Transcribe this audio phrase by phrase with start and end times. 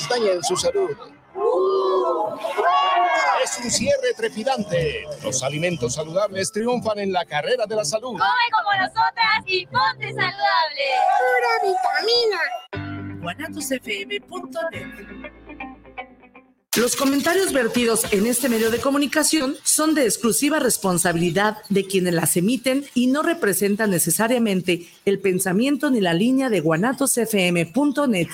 [0.00, 0.88] dañen su salud.
[3.44, 5.04] Es un cierre trepidante.
[5.22, 8.12] Los alimentos saludables triunfan en la carrera de la salud.
[8.12, 10.84] Come como nosotras y ponte saludable.
[11.18, 11.50] Pura
[12.72, 13.20] vitamina.
[13.20, 15.42] guanatosfm.net
[16.74, 22.34] los comentarios vertidos en este medio de comunicación son de exclusiva responsabilidad de quienes las
[22.38, 28.28] emiten y no representan necesariamente el pensamiento ni la línea de guanatosfm.net.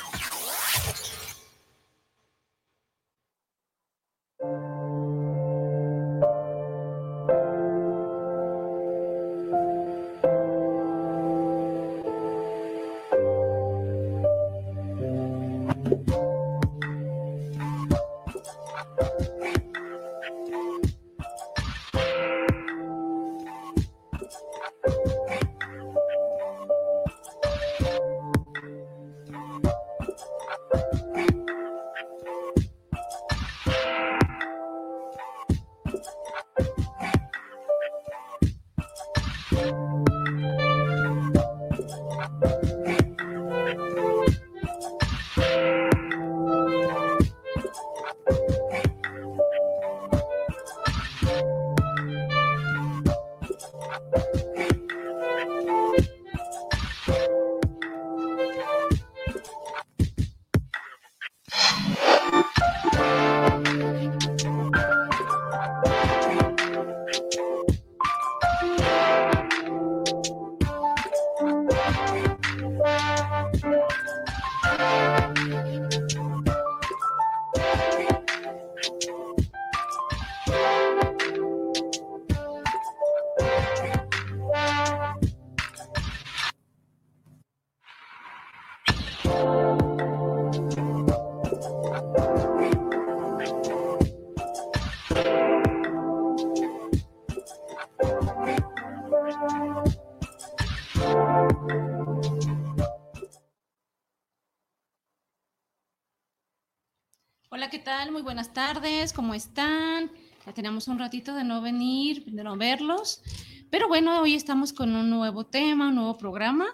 [108.18, 110.10] Muy buenas tardes, ¿cómo están?
[110.44, 113.22] Ya tenemos un ratito de no venir, de no verlos,
[113.70, 116.66] pero bueno, hoy estamos con un nuevo tema, un nuevo programa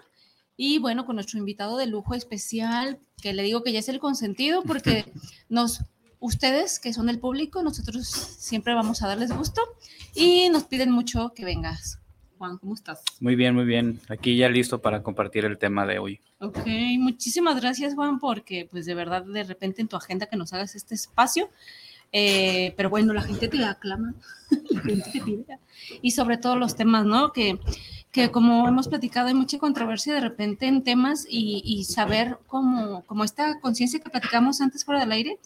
[0.57, 3.99] y bueno, con nuestro invitado de lujo especial, que le digo que ya es el
[3.99, 5.05] consentido porque
[5.47, 5.81] nos
[6.19, 9.61] ustedes que son el público, nosotros siempre vamos a darles gusto
[10.15, 11.99] y nos piden mucho que vengas.
[12.37, 13.03] Juan, ¿cómo estás?
[13.19, 13.99] Muy bien, muy bien.
[14.09, 16.19] Aquí ya listo para compartir el tema de hoy.
[16.39, 16.65] Ok,
[16.99, 20.75] muchísimas gracias Juan, porque pues de verdad de repente en tu agenda que nos hagas
[20.75, 21.49] este espacio.
[22.11, 24.13] Eh, pero bueno, la gente te aclama,
[24.69, 25.59] la gente te pide.
[26.01, 27.31] Y sobre todo los temas, ¿no?
[27.31, 27.59] Que,
[28.11, 33.03] que como hemos platicado, hay mucha controversia de repente en temas y, y saber cómo,
[33.05, 35.39] como esta conciencia que platicamos antes fuera del aire,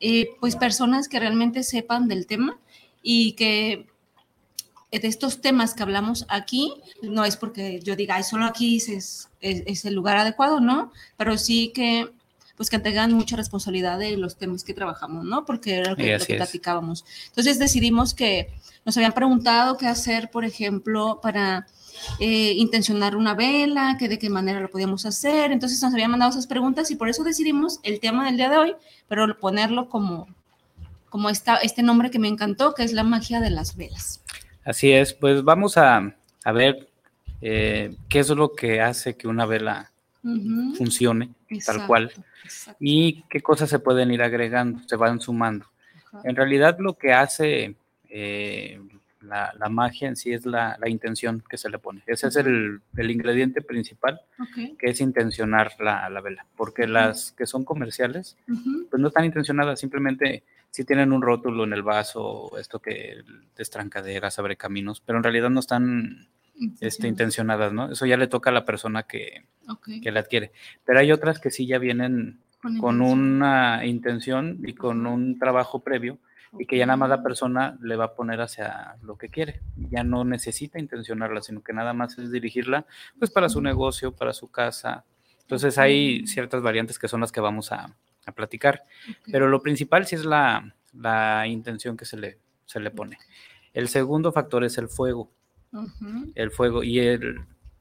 [0.00, 2.58] eh, pues personas que realmente sepan del tema
[3.02, 3.86] y que
[5.02, 6.72] de estos temas que hablamos aquí,
[7.02, 10.92] no es porque yo diga, solo aquí es, es, el lugar adecuado, ¿no?
[11.16, 12.08] Pero sí que
[12.56, 15.44] pues que tengan mucha responsabilidad de los temas que trabajamos, ¿no?
[15.44, 17.04] Porque era lo que, platicábamos.
[17.26, 18.48] Entonces decidimos que
[18.84, 21.66] nos habían preguntado qué hacer, por ejemplo, para
[22.20, 25.50] eh, intencionar una vela, que de qué manera lo podíamos hacer.
[25.50, 28.56] Entonces nos habían mandado esas preguntas y por eso decidimos el tema del día de
[28.58, 28.76] hoy,
[29.08, 30.28] pero ponerlo como,
[31.10, 34.23] como esta, este nombre que me encantó, que es la magia de las velas.
[34.64, 36.14] Así es, pues vamos a,
[36.52, 36.88] ver
[37.40, 39.90] eh, qué es lo que hace que una vela
[40.78, 41.30] funcione
[41.66, 42.10] tal cual
[42.80, 45.66] y qué cosas se pueden ir agregando, se van sumando.
[46.22, 47.74] En realidad lo que hace
[48.08, 48.80] eh,
[49.20, 52.02] la, magia en sí es la, intención que se le pone.
[52.06, 54.20] Ese es el, ingrediente principal,
[54.78, 60.42] que es intencionar la, vela, porque las que son comerciales, pues no están intencionadas, simplemente
[60.74, 63.22] si tienen un rótulo en el vaso, esto que
[63.54, 66.26] destrancaderas, abre caminos, pero en realidad no están
[66.80, 67.92] este, intencionadas, ¿no?
[67.92, 69.46] Eso ya le toca a la persona que,
[70.02, 70.50] que la adquiere.
[70.84, 72.40] Pero hay otras que sí ya vienen
[72.80, 76.18] con, una intención y con un trabajo previo
[76.58, 79.60] y que ya nada más la persona le va a poner hacia lo que quiere.
[79.76, 82.84] Ya no necesita intencionarla, sino que nada más es dirigirla
[83.16, 85.04] pues para su negocio, para su casa.
[85.42, 87.94] Entonces hay ciertas variantes que son las que vamos a,
[88.26, 88.84] a platicar.
[89.30, 90.74] Pero lo principal sí es la,
[91.46, 93.18] intención que se le, se le pone.
[93.72, 95.30] El segundo factor es el fuego.
[96.34, 96.82] El fuego.
[96.84, 97.40] Y el,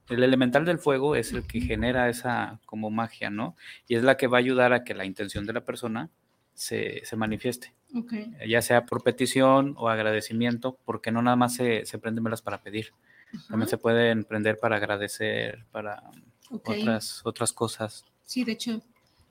[0.09, 3.55] elemental del fuego es el que genera esa como magia, ¿no?
[3.87, 6.09] Y es la que va a ayudar a que la intención de la persona
[6.53, 7.73] se, manifieste.
[8.47, 12.61] Ya sea por petición o agradecimiento, porque no nada más se, se prenden velas para
[12.61, 12.91] pedir.
[13.47, 16.03] También se pueden prender para agradecer, para
[16.49, 18.05] otras, otras cosas.
[18.25, 18.81] Sí, de hecho,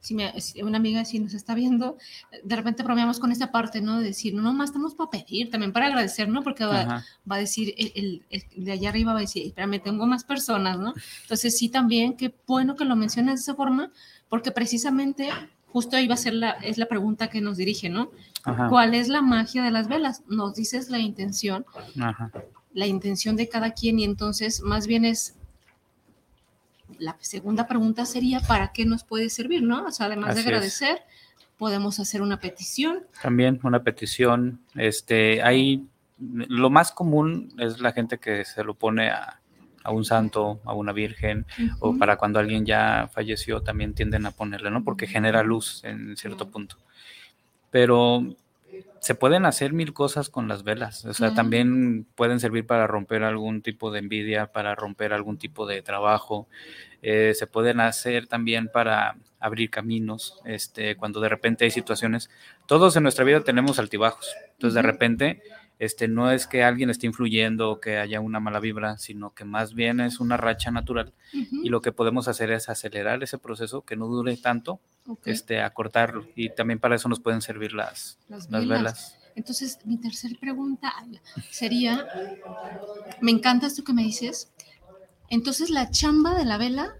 [0.02, 0.16] si,
[0.62, 1.96] una amiga si nos está viendo,
[2.42, 4.00] de repente bromeamos con esta parte, ¿no?
[4.00, 6.42] De decir, no, más estamos para pedir, también para agradecer, ¿no?
[6.42, 8.22] Porque va, a decir, el,
[8.56, 10.92] de allá arriba va a decir, espérame, tengo más personas, ¿no?
[11.22, 13.92] Entonces sí también, qué bueno que lo mencionas de esa forma,
[14.28, 15.30] porque precisamente
[15.68, 18.10] justo ahí va a ser la, es la pregunta que nos dirige, ¿no?
[18.68, 20.24] ¿Cuál es la magia de las velas?
[20.26, 21.64] Nos dices la intención,
[22.74, 25.36] la intención de cada quien y entonces más bien es
[27.02, 29.62] la segunda pregunta sería, ¿para qué nos puede servir?
[29.62, 29.86] ¿no?
[29.86, 31.00] O sea, además de agradecer,
[31.58, 33.00] podemos hacer una petición.
[33.20, 34.60] También una petición.
[34.76, 35.84] Este, hay,
[36.18, 39.40] lo más común es la gente que se lo pone a,
[39.90, 41.44] un santo, a una virgen,
[41.80, 44.84] o para cuando alguien ya falleció también tienden a ponerle, ¿no?
[44.84, 46.76] Porque genera luz en cierto punto.
[47.72, 48.36] Pero
[49.00, 51.04] se pueden hacer mil cosas con las velas.
[51.04, 55.66] O sea, también pueden servir para romper algún tipo de envidia, para romper algún tipo
[55.66, 56.46] de trabajo.
[57.02, 60.40] Eh, se pueden hacer también para abrir caminos.
[60.44, 62.30] Este, cuando de repente hay situaciones,
[62.66, 64.32] todos en nuestra vida tenemos altibajos.
[64.52, 65.42] Entonces, de repente,
[65.80, 69.44] este, no es que alguien esté influyendo o que haya una mala vibra, sino que
[69.44, 71.12] más bien es una racha natural.
[71.32, 74.80] Y lo que podemos hacer es acelerar ese proceso, que no dure tanto,
[75.24, 76.24] este, acortarlo.
[76.36, 79.18] Y también para eso nos pueden servir las, las, velas.
[79.34, 80.94] Entonces, mi tercera pregunta
[81.50, 82.06] sería,
[83.20, 84.52] me encanta esto que me dices.
[85.32, 86.94] Entonces, la chamba de la vela,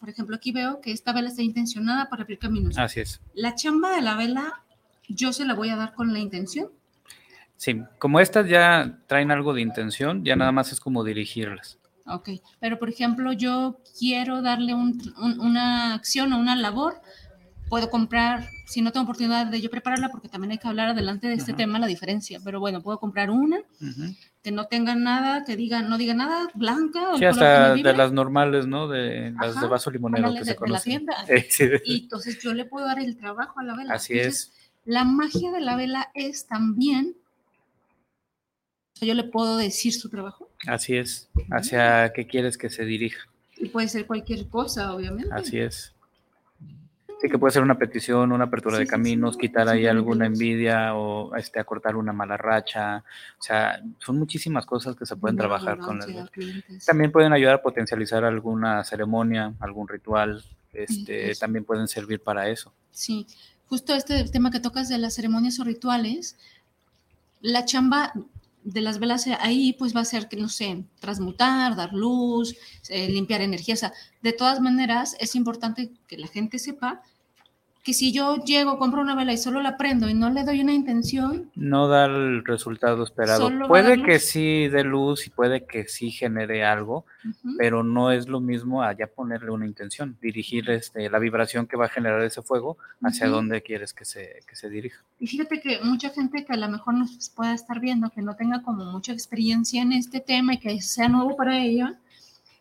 [0.00, 2.76] por ejemplo, aquí veo que esta vela está intencionada para abrir caminos.
[2.76, 3.22] Así es.
[3.32, 4.62] La chamba de la vela,
[5.08, 6.68] yo se la voy a dar con la intención.
[7.56, 11.78] Sí, como estas ya traen algo de intención, ya nada más es como dirigirlas.
[12.04, 12.28] Ok,
[12.58, 17.00] pero por ejemplo, yo quiero darle una acción o una labor,
[17.70, 21.28] puedo comprar, si no tengo oportunidad de yo prepararla, porque también hay que hablar adelante
[21.28, 23.60] de este tema, la diferencia, pero bueno, puedo comprar una
[24.42, 27.16] que no tenga nada, que diga, no diga nada, blanca.
[27.16, 28.88] Sí, hasta de las normales, ¿no?
[28.88, 31.06] De las de vaso limonero que se conocen.
[31.84, 33.94] Y entonces yo le puedo dar el trabajo a la vela.
[33.94, 34.52] Así es.
[34.84, 37.16] La magia de la vela es también
[39.00, 40.50] yo le puedo decir su trabajo.
[40.66, 43.28] Así es, hacia qué quieres que se dirija.
[43.56, 45.32] Y puede ser cualquier cosa, obviamente.
[45.32, 45.94] Así es.
[47.20, 51.36] Sí, que puede ser una petición, una apertura de caminos, quitar ahí alguna envidia o
[51.36, 53.04] este, acortar una mala racha.
[53.38, 56.08] O sea, son muchísimas cosas que se pueden trabajar con las.
[56.86, 60.42] También pueden ayudar a potencializar alguna ceremonia, algún ritual.
[60.72, 62.72] Este, también pueden servir para eso.
[62.90, 63.26] Sí,
[63.66, 66.38] justo este tema que tocas de las ceremonias o rituales,
[67.42, 68.14] la chamba
[68.62, 72.54] de las velas ahí pues va a ser que, no sé, transmutar, dar luz,
[72.88, 73.74] eh, limpiar energía.
[73.74, 77.02] O sea, de todas maneras es importante que la gente sepa
[77.90, 80.60] que si yo llego, compro una vela y solo la prendo y no le doy
[80.60, 81.50] una intención.
[81.56, 83.50] No da el resultado esperado.
[83.66, 87.04] Puede que sí dé luz y puede que sí genere algo,
[87.58, 91.86] pero no es lo mismo allá ponerle una intención, dirigir este, la vibración que va
[91.86, 95.02] a generar ese fuego hacia donde quieres que se, que se dirija.
[95.18, 98.36] Y fíjate que mucha gente que a lo mejor nos pueda estar viendo, que no
[98.36, 101.98] tenga como mucha experiencia en este tema y que sea nuevo para ella,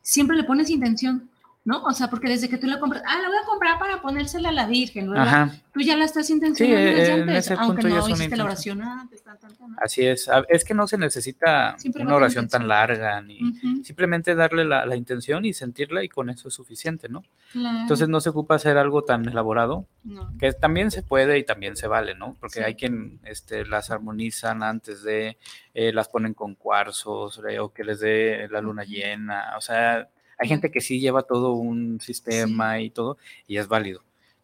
[0.02, 1.30] siempre le pones intención
[1.70, 1.84] ¿no?
[1.84, 4.50] O sea, porque desde que tú la compras, ah, la voy a comprar para ponérsela
[4.50, 5.52] a la Virgen, ¿verdad?
[5.72, 9.24] Tú ya la estás intencionando sí, desde antes, aunque no hiciste la oración antes,
[9.78, 13.40] Así es, es que no se necesita una oración tan larga, ni
[13.84, 17.22] simplemente darle la, intención y sentirla y con eso es suficiente, ¿no?
[17.54, 19.86] Entonces no se ocupa hacer algo tan elaborado,
[20.40, 22.36] que también se puede y también se vale, ¿no?
[22.40, 25.38] Porque hay quien este, las armonizan antes de,
[25.76, 30.10] eh, las ponen con cuarzos, eh, o que les dé la luna llena, o sea
[30.40, 33.18] hay gente que sí lleva todo un sistema y todo,
[33.48, 34.04] y es válido.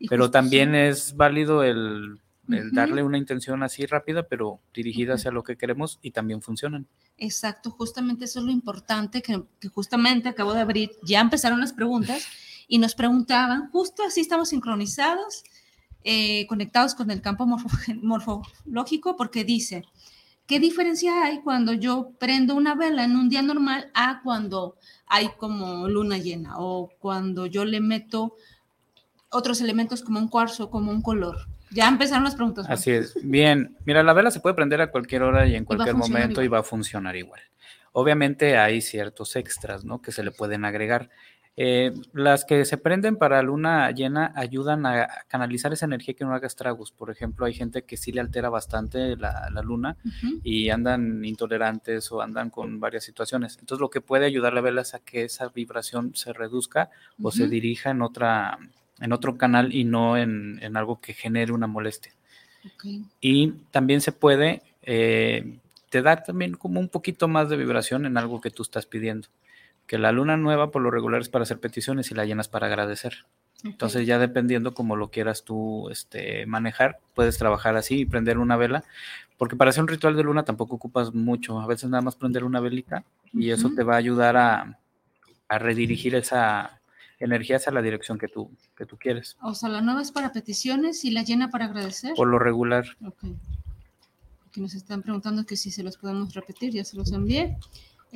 [0.10, 5.58] pero también es válido el, darle una intención así rápida, pero dirigida hacia lo que
[5.58, 6.88] queremos y también funcionan.
[7.18, 12.28] Exacto, justamente eso es lo importante, que, justamente acabo de abrir, ya empezaron las preguntas
[12.68, 15.44] y nos preguntaban, justo así estamos sincronizados,
[16.04, 19.86] eh, conectados con el campo morfológico, porque dice,
[20.48, 25.30] ¿qué diferencia hay cuando yo prendo una vela en un día normal a cuando hay
[25.38, 28.36] como luna llena o cuando yo le meto
[29.30, 31.48] otros elementos como un cuarzo, como un color.
[31.72, 32.68] Ya empezaron las preguntas.
[32.70, 33.16] Así es.
[33.22, 36.48] Bien, mira, la vela se puede prender a cualquier hora y en cualquier momento y
[36.48, 37.42] va a funcionar igual.
[37.92, 40.02] Obviamente hay ciertos extras, ¿no?
[40.02, 41.10] Que se le pueden agregar.
[41.58, 46.34] Eh, las que se prenden para luna llena ayudan a canalizar esa energía que no
[46.34, 46.92] haga estragos.
[46.92, 49.96] Por ejemplo, hay gente que sí le altera bastante la, luna
[50.44, 53.58] y andan intolerantes o andan con varias situaciones.
[53.60, 56.90] Entonces, lo que puede ayudarle a verla es a que esa vibración se reduzca
[57.22, 58.60] o se dirija en otra
[59.00, 62.14] en otro canal y no en, algo que genere una molestia.
[63.22, 65.58] Y también se puede, eh,
[65.90, 69.28] te da también como un poquito más de vibración en algo que tú estás pidiendo
[69.88, 72.68] que la luna nueva por lo regular es para hacer peticiones y la llenas para
[72.68, 73.26] agradecer.
[73.64, 78.58] Entonces ya dependiendo como lo quieras tú este, manejar, puedes trabajar así y prender una
[78.58, 78.84] vela,
[79.38, 82.44] porque para hacer un ritual de luna tampoco ocupas mucho, a veces nada más prender
[82.44, 84.80] una velita y eso te va a ayudar a,
[85.48, 86.82] redirigir esa
[87.20, 89.38] energía hacia la dirección que tú, que tú quieres.
[89.42, 92.14] O sea, la nueva es para peticiones y la llena para agradecer.
[92.16, 92.86] Por lo regular.
[93.06, 93.24] Ok.
[94.48, 97.58] Aquí nos están preguntando que si se los podemos repetir, ya se los envié.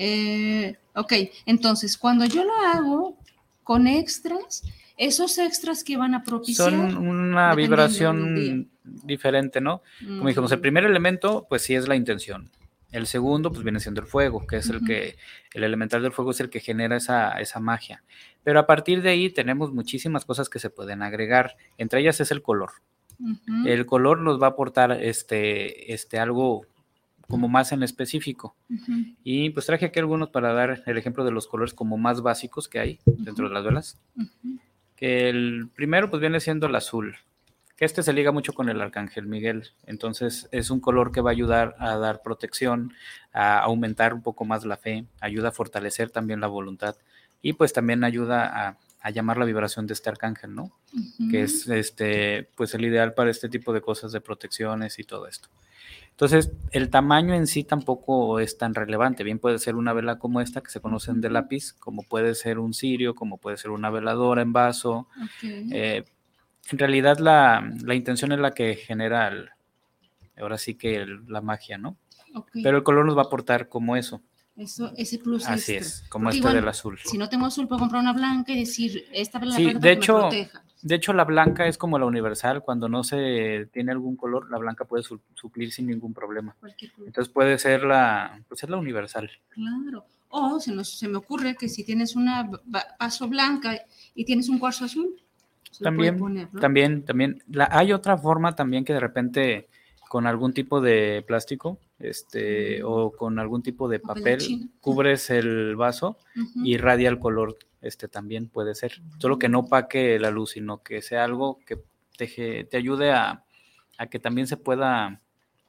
[0.01, 1.11] Eh, ok,
[1.45, 3.17] entonces cuando yo lo hago
[3.63, 4.63] con extras,
[4.95, 6.71] esos extras que van a propiciar.
[6.71, 9.81] Son una vibración diferente, ¿no?
[9.99, 12.49] Como dijimos, el primer elemento, pues sí es la intención.
[12.93, 15.17] El segundo, pues viene siendo el fuego, que es el que,
[15.53, 18.01] el elemental del fuego es el que genera esa, esa magia.
[18.43, 21.57] Pero a partir de ahí tenemos muchísimas cosas que se pueden agregar.
[21.77, 22.71] Entre ellas es el color.
[23.65, 26.65] El color nos va a aportar este, este algo
[27.29, 28.55] como más en específico.
[29.23, 32.67] Y pues traje aquí algunos para dar el ejemplo de los colores como más básicos
[32.67, 33.99] que hay dentro de las velas.
[34.95, 37.15] Que el primero pues viene siendo el azul,
[37.77, 41.29] que este se liga mucho con el arcángel Miguel, entonces es un color que va
[41.29, 42.91] a ayudar a dar protección,
[43.31, 46.97] a aumentar un poco más la fe, ayuda a fortalecer también la voluntad
[47.41, 50.73] y pues también ayuda a, llamar la vibración de este arcángel, ¿no?
[51.31, 55.25] Que es este pues el ideal para este tipo de cosas de protecciones y todo
[55.25, 55.47] esto.
[56.19, 59.23] Entonces, el tamaño en sí tampoco es tan relevante.
[59.23, 62.59] Bien puede ser una vela como esta, que se conocen de lápiz, como puede ser
[62.59, 65.07] un cirio, como puede ser una veladora en vaso.
[65.41, 66.03] Eh,
[66.71, 69.31] en realidad, la, intención es la que genera,
[70.37, 71.95] ahora sí que la magia, ¿no?
[72.51, 74.21] Pero el color nos va a aportar como eso.
[74.59, 76.99] Eso, ese plus Así es, como este del azul.
[77.03, 80.19] Si no tengo azul, puedo comprar una blanca y decir, esta vela sí, de hecho,
[80.19, 80.63] proteja.
[80.81, 82.61] De hecho, la blanca es como la universal.
[82.61, 86.55] Cuando no se tiene algún color, la blanca puede suplir sin ningún problema.
[87.05, 89.29] Entonces puede ser la, pues es la universal.
[89.49, 90.05] Claro.
[90.29, 92.49] O se, nos, se me ocurre que si tienes una
[92.99, 93.79] vaso blanca
[94.13, 95.19] y tienes un cuarzo azul,
[95.81, 97.43] también, también, también.
[97.47, 99.68] La, hay otra forma también que de repente
[100.09, 102.85] con algún tipo de plástico, este, mm.
[102.85, 106.17] o con algún tipo de papel, cubres el vaso
[106.55, 109.01] y irradia el color este también puede ser.
[109.19, 111.79] Solo que no paque la luz, sino que sea algo que
[112.17, 113.45] te, te ayude a,
[114.09, 115.21] que también se pueda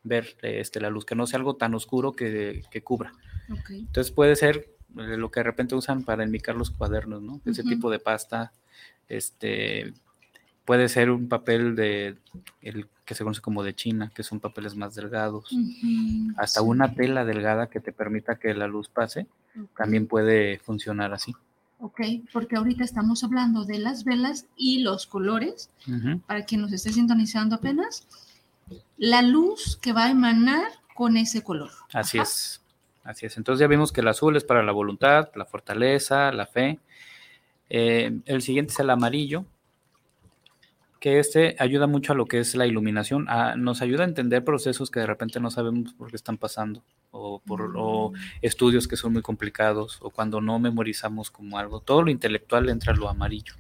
[0.03, 3.13] ver este, la luz, que no sea algo tan oscuro que, cubra.
[3.69, 7.41] Entonces puede ser eh, lo que de repente usan para enmicar los cuadernos, ¿no?
[7.45, 8.53] Ese tipo de pasta,
[9.07, 9.93] este,
[10.71, 12.17] puede ser un papel de
[12.63, 15.53] el que se conoce como de China, que son papeles más delgados,
[16.37, 19.27] hasta una tela delgada que te permita que la luz pase,
[19.77, 21.35] también puede funcionar así.
[21.81, 22.01] ¿ok?
[22.33, 25.71] Porque ahorita estamos hablando de las velas y los colores,
[26.29, 28.07] para quien nos esté sintonizando apenas,
[28.97, 31.73] la luz que va a emanar con ese color.
[31.93, 32.63] Así es,
[33.03, 33.37] así es.
[33.37, 36.79] Entonces ya vimos que el azul es para la voluntad, la fortaleza, la fe.
[37.69, 39.47] Eh, el siguiente es el amarillo,
[41.01, 43.27] que este ayuda mucho a lo que es la iluminación,
[43.57, 47.41] nos ayuda a entender procesos que de repente no sabemos por qué están pasando, o
[47.41, 48.15] por mm.
[48.43, 51.81] estudios que son muy complicados, o cuando no memorizamos como algo.
[51.81, 53.55] Todo lo intelectual entra a lo amarillo.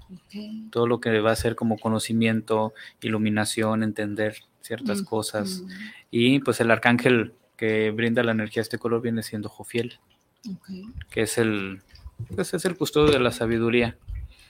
[0.70, 5.64] Todo lo que va a ser como conocimiento, iluminación, entender ciertas cosas.
[6.10, 9.98] Y pues el arcángel que brinda la energía a este color viene siendo Jofiel,
[11.08, 11.80] que es el,
[12.34, 13.96] pues es el custodio de la sabiduría.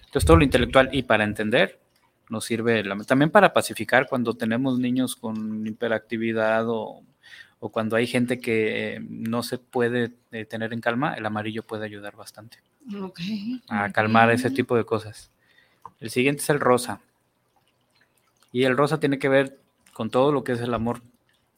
[0.06, 1.78] Entonces todo lo intelectual y para entender
[2.30, 7.02] nos sirve también para pacificar cuando tenemos niños con hiperactividad o,
[7.58, 12.16] cuando hay gente que no se puede eh, tener en calma, el amarillo puede ayudar
[12.16, 12.58] bastante
[13.68, 15.30] a calmar ese tipo de cosas.
[16.00, 17.00] El siguiente es el rosa.
[18.52, 19.58] Y el rosa tiene que ver
[19.92, 21.02] con todo lo que es el amor,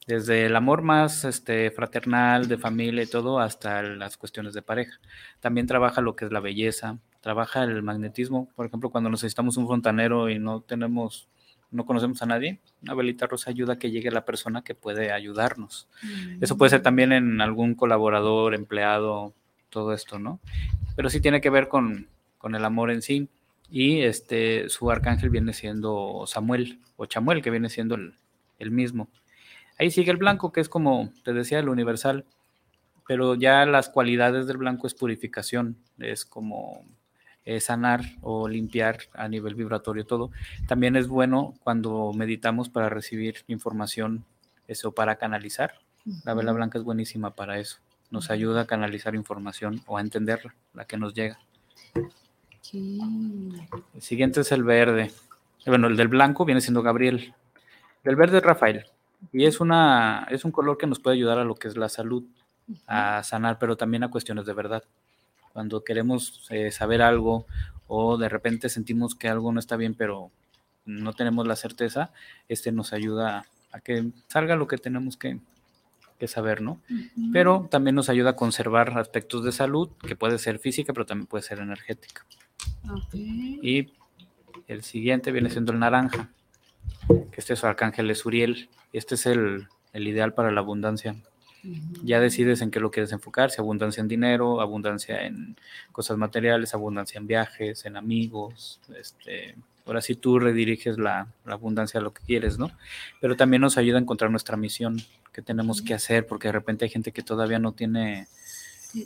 [0.05, 4.99] desde el amor más este, fraternal, de familia y todo, hasta las cuestiones de pareja.
[5.39, 8.49] También trabaja lo que es la belleza, trabaja el magnetismo.
[8.53, 11.29] Por ejemplo, cuando necesitamos un fontanero y no tenemos,
[11.71, 15.13] no conocemos a nadie, una velita rosa ayuda a que llegue la persona que puede
[15.13, 15.87] ayudarnos.
[16.41, 16.83] Eso puede ser mm.
[16.83, 19.33] también en algún colaborador, empleado,
[19.69, 20.41] todo esto, ¿no?
[20.97, 22.09] Pero sí tiene que ver con,
[22.43, 23.29] el amor en sí.
[23.71, 28.15] Y este, su arcángel viene siendo Samuel o Chamuel, que viene siendo el,
[28.59, 29.07] el mismo.
[29.79, 32.25] Ahí sigue el blanco, que es como te decía, el universal,
[33.07, 36.85] pero ya las cualidades del blanco es purificación, es como
[37.45, 40.31] eh, sanar o limpiar a nivel vibratorio todo.
[40.67, 44.23] También es bueno cuando meditamos para recibir información,
[44.67, 45.73] eso para canalizar.
[46.23, 47.79] La vela blanca es buenísima para eso.
[48.11, 51.39] Nos ayuda a canalizar información o a entenderla, la que nos llega.
[52.73, 55.11] El siguiente es el verde.
[55.65, 57.33] Bueno, el del blanco viene siendo Gabriel.
[58.03, 58.85] Del verde es Rafael.
[59.31, 61.89] Y es, una, es un color que nos puede ayudar a lo que es la
[61.89, 62.23] salud,
[62.87, 64.83] a sanar, pero también a cuestiones de verdad
[65.53, 67.45] Cuando queremos eh, saber algo
[67.87, 70.31] o de repente sentimos que algo no está bien, pero
[70.85, 72.11] no tenemos la certeza,
[72.49, 75.39] este nos ayuda a que salga lo que tenemos que,
[76.25, 76.79] saber, ¿no?
[77.33, 81.27] Pero también nos ayuda a conservar aspectos de salud, que puede ser física, pero también
[81.27, 82.25] puede ser energética.
[83.61, 83.91] Y
[84.69, 86.29] el siguiente viene siendo el naranja,
[87.09, 88.69] que este es su arcángel es Uriel.
[88.93, 91.17] Este es el, el ideal para la abundancia.
[92.03, 95.55] Ya decides en qué lo quieres enfocar, si abundancia en dinero, abundancia en
[95.91, 99.55] cosas materiales, abundancia en viajes, en amigos, este,
[99.85, 102.71] ahora sí tú rediriges la, abundancia a lo que quieres, ¿no?
[103.21, 105.01] Pero también nos ayuda a encontrar nuestra misión,
[105.31, 108.27] qué tenemos que hacer, porque de repente hay gente que todavía no tiene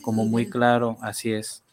[0.01, 1.63] como muy claro, así es.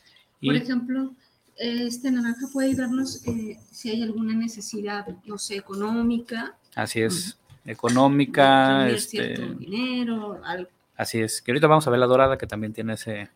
[0.43, 1.13] Por ejemplo,
[1.57, 6.57] este naranja puede ayudarnos eh, si hay alguna necesidad, no sé, económica.
[6.75, 8.89] Así es, económica.
[8.89, 10.41] Este, dinero,
[10.97, 13.31] Así es, que ahorita vamos a ver la dorada que también tiene ese...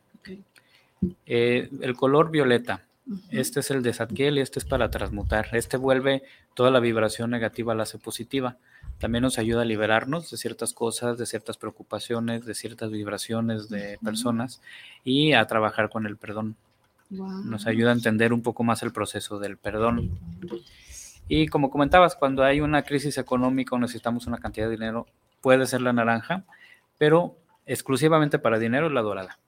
[1.27, 2.89] Eh, el color violeta
[3.31, 5.49] este es el de Zadkiel y este es para transmutar.
[5.53, 6.23] Este vuelve
[6.55, 8.57] toda la vibración negativa a la hace positiva.
[8.99, 13.99] También nos ayuda a liberarnos de ciertas cosas, de ciertas preocupaciones, de ciertas vibraciones de
[14.05, 14.61] personas
[15.05, 16.57] y a trabajar con el perdón.
[17.09, 20.19] Nos ayuda a entender un poco más el proceso del perdón.
[21.29, 25.07] Y como comentabas, cuando hay una crisis económica o necesitamos una cantidad de dinero,
[25.41, 26.45] puede ser la naranja,
[26.99, 27.37] pero
[27.69, 29.39] exclusivamente para dinero es la dorada.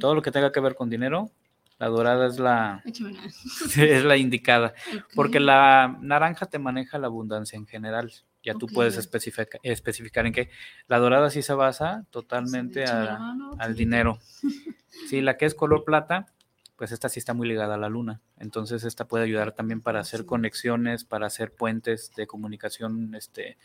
[0.00, 1.30] Todo lo que tenga que ver con dinero
[1.78, 2.82] la dorada es la,
[3.76, 4.72] es la indicada,
[5.14, 8.12] porque la naranja te maneja la abundancia en general.
[8.42, 10.50] Ya tú puedes especificar, especificar en qué.
[10.86, 14.18] La dorada sí se basa totalmente al dinero.
[15.10, 16.26] Sí, la que es color plata,
[16.74, 18.22] pues esta sí está muy ligada a la luna.
[18.38, 23.58] Entonces esta puede ayudar también para hacer conexiones, para hacer puentes de comunicación, este,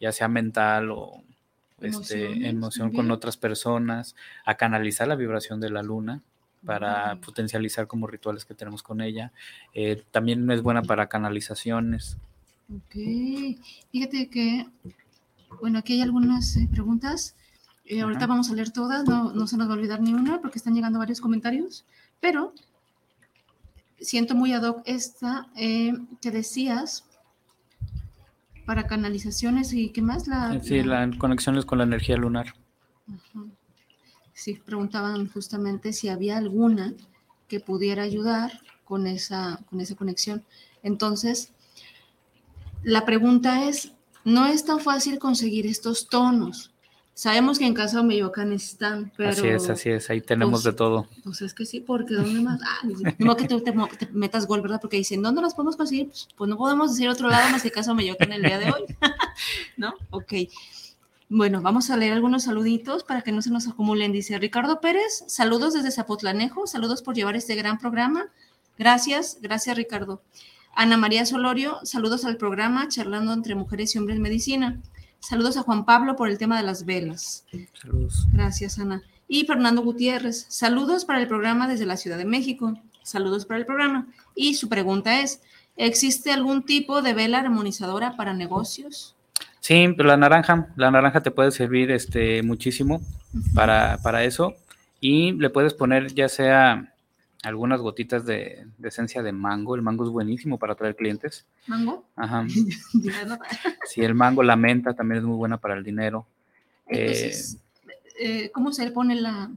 [0.00, 1.22] ya sea mental o
[1.80, 6.22] este, emoción con otras personas, a canalizar la vibración de la luna
[6.64, 9.32] para potencializar como rituales que tenemos con ella.
[9.74, 12.16] Eh, también es buena para canalizaciones.
[12.74, 12.94] Ok,
[13.92, 14.66] fíjate que,
[15.60, 17.34] bueno, aquí hay algunas eh, preguntas.
[17.84, 20.40] Eh, ahorita vamos a leer todas, no, no, se nos va a olvidar ni una
[20.40, 21.86] porque están llegando varios comentarios,
[22.20, 22.52] pero
[23.98, 27.07] siento muy ad hoc esta que decías
[28.68, 30.28] para canalizaciones y qué más.
[30.28, 32.54] La, sí, las conexiones con la energía lunar.
[33.08, 33.46] Ajá
[34.38, 36.94] sí preguntaban justamente si había alguna
[37.48, 40.44] que pudiera ayudar con esa, con esa conexión.
[40.84, 41.52] Entonces,
[42.84, 46.72] la pregunta es, no es tan fácil conseguir estos tonos.
[47.18, 49.30] Sabemos que en casa de Meyocan están, pero...
[49.30, 51.08] Así es, así es, ahí tenemos de todo.
[51.24, 52.60] Pues es que sí, porque ¿dónde más?
[52.62, 52.86] Ah,
[53.18, 53.74] no que te,
[54.12, 54.80] metas gol, ¿verdad?
[54.80, 56.06] Porque dicen, ¿dónde las podemos conseguir?
[56.06, 58.84] Pues, pues no podemos decir otro lado más que casa Meyocan el día de hoy,
[59.76, 59.94] ¿no?
[60.10, 60.32] Ok.
[61.28, 64.12] Bueno, vamos a leer algunos saluditos para que no se nos acumulen.
[64.12, 68.28] Dice Ricardo Pérez, saludos desde Zapotlanejo, saludos por llevar este gran programa.
[68.78, 70.22] Gracias, gracias Ricardo.
[70.72, 74.80] Ana María Solorio, saludos al programa Charlando entre Mujeres y Hombres en Medicina.
[75.20, 77.44] Saludos a Juan Pablo por el tema de las velas.
[77.80, 78.26] Saludos.
[78.32, 79.02] Gracias, Ana.
[79.26, 82.74] Y Fernando Gutiérrez, saludos para el programa desde la Ciudad de México.
[83.02, 84.06] Saludos para el programa.
[84.34, 85.42] Y su pregunta es,
[85.76, 89.16] ¿existe algún tipo de vela armonizadora para negocios?
[89.60, 93.02] Sí, pero la naranja, la naranja te puede servir este muchísimo
[93.54, 94.54] para, para eso.
[95.00, 96.94] Y le puedes poner ya sea
[97.42, 99.74] algunas gotitas de, esencia de mango.
[99.74, 101.46] El mango es buenísimo para atraer clientes.
[101.66, 102.04] ¿Mango?
[102.16, 102.46] Ajá.
[103.84, 106.26] sí, el mango, la menta también es muy buena para el dinero.
[106.86, 107.58] Entonces,
[108.18, 109.50] eh, ¿cómo se le pone la...?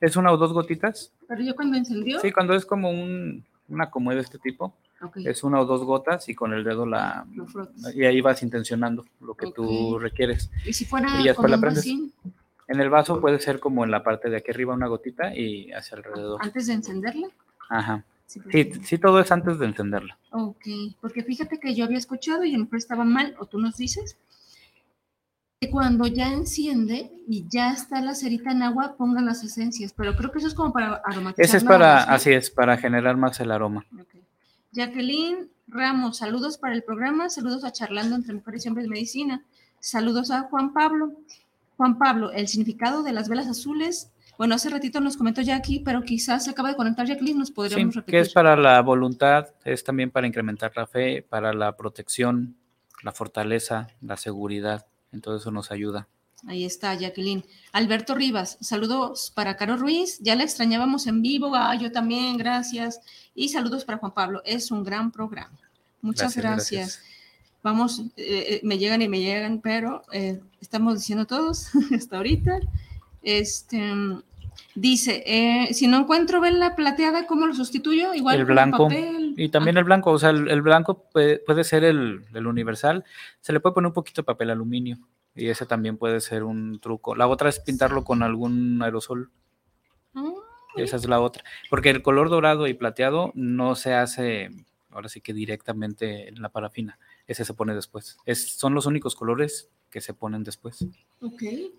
[0.00, 1.12] Es una o dos gotitas.
[1.26, 2.20] ¿Pero yo cuando encendió?
[2.20, 4.74] Sí, cuando es como un, una como de este tipo.
[5.24, 7.24] Es una o dos gotas y con el dedo la...
[7.94, 10.50] y ahí vas intencionando lo que tú requieres.
[10.66, 11.86] ¿Y si fuera y la prendes.
[12.68, 15.72] En el vaso puede ser como en la parte de aquí arriba una gotita y
[15.72, 16.40] hacia alrededor.
[16.42, 17.28] ¿Antes de encenderla?
[17.70, 18.04] Ajá.
[18.26, 18.40] Sí,
[18.84, 20.18] sí, todo es antes de encenderla.
[20.32, 20.66] Ok,
[21.00, 23.78] porque fíjate que yo había escuchado y a lo mejor estaba mal, o tú nos
[23.78, 24.18] dices,
[25.58, 30.14] que cuando ya enciende y ya está la cerita en agua, pongan las esencias, pero
[30.14, 31.44] creo que eso es como para aromatizar.
[31.44, 33.86] Ese es para, así es, para generar más el aroma.
[33.98, 34.22] Okay.
[34.72, 39.42] Jacqueline Ramos, saludos para el programa, saludos a Charlando entre Mujeres y Hombres de Medicina,
[39.80, 41.14] saludos a Juan Pablo.
[41.78, 44.10] Juan Pablo, el significado de las velas azules.
[44.36, 47.94] Bueno, hace ratito nos comentó Jackie, pero quizás se acaba de conectar Jacqueline, nos podríamos
[47.94, 52.56] sí, Que es para la voluntad, es también para incrementar la fe, para la protección,
[53.04, 54.86] la fortaleza, la seguridad.
[55.12, 56.08] Entonces eso nos ayuda.
[56.48, 57.44] Ahí está, Jacqueline.
[57.70, 63.00] Alberto Rivas, saludos para Caro Ruiz, ya la extrañábamos en vivo, ah, yo también, gracias.
[63.36, 65.58] Y saludos para Juan Pablo, es un gran programa.
[66.00, 67.00] Muchas gracias.
[67.62, 72.60] Vamos, eh, eh, me llegan y me llegan, pero eh, estamos diciendo todos hasta ahorita.
[73.22, 73.78] Este,
[74.74, 78.14] Dice, eh, si no encuentro vela plateada, ¿cómo lo sustituyo?
[78.14, 78.88] Igual el blanco.
[79.36, 79.80] Y también ah.
[79.80, 83.04] el blanco, o sea, el, blanco puede, ser el, universal.
[83.40, 84.98] Se le puede poner un poquito de papel aluminio
[85.34, 87.16] y ese también puede ser un truco.
[87.16, 89.30] La otra es pintarlo con algún aerosol.
[90.14, 90.32] Ah,
[90.76, 91.42] esa es la otra.
[91.70, 94.50] Porque el color dorado y plateado no se hace,
[94.90, 96.98] ahora sí que directamente en la parafina.
[97.28, 98.18] Ese se pone después.
[98.26, 100.84] Es, son los únicos colores que se ponen después.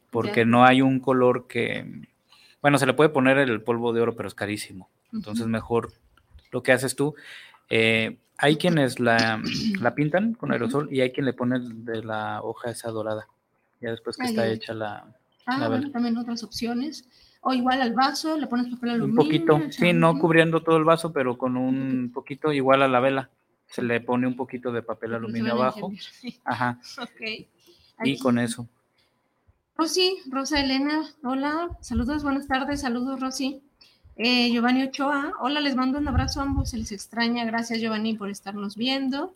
[0.09, 2.07] Porque no hay un color que
[2.61, 4.89] bueno, se le puede poner el polvo de oro, pero es carísimo.
[5.13, 5.93] Entonces, mejor
[6.51, 7.15] lo que haces tú.
[7.69, 9.41] Eh, hay quienes la,
[9.81, 13.27] la, pintan con aerosol y hay quien le pone de la hoja esa dorada.
[13.81, 15.05] Ya después que está hecha la.
[15.45, 17.07] Ah, bueno, también otras opciones.
[17.41, 19.21] O igual al vaso, le pones papel aluminio.
[19.21, 22.99] Un poquito, sí, no cubriendo todo el vaso, pero con un poquito, igual a la
[22.99, 23.29] vela.
[23.69, 25.91] Se le pone un poquito de papel aluminio abajo.
[26.43, 26.79] Ajá.
[27.01, 27.47] Ok.
[28.03, 28.67] Y con eso.
[29.79, 33.61] Rosy, Rosa Elena, hola, saludos, buenas tardes, saludos Rosy.
[34.17, 38.13] Eh, Giovanni Ochoa, hola, les mando un abrazo a ambos, se les extraña, gracias Giovanni
[38.15, 39.33] por estarnos viendo.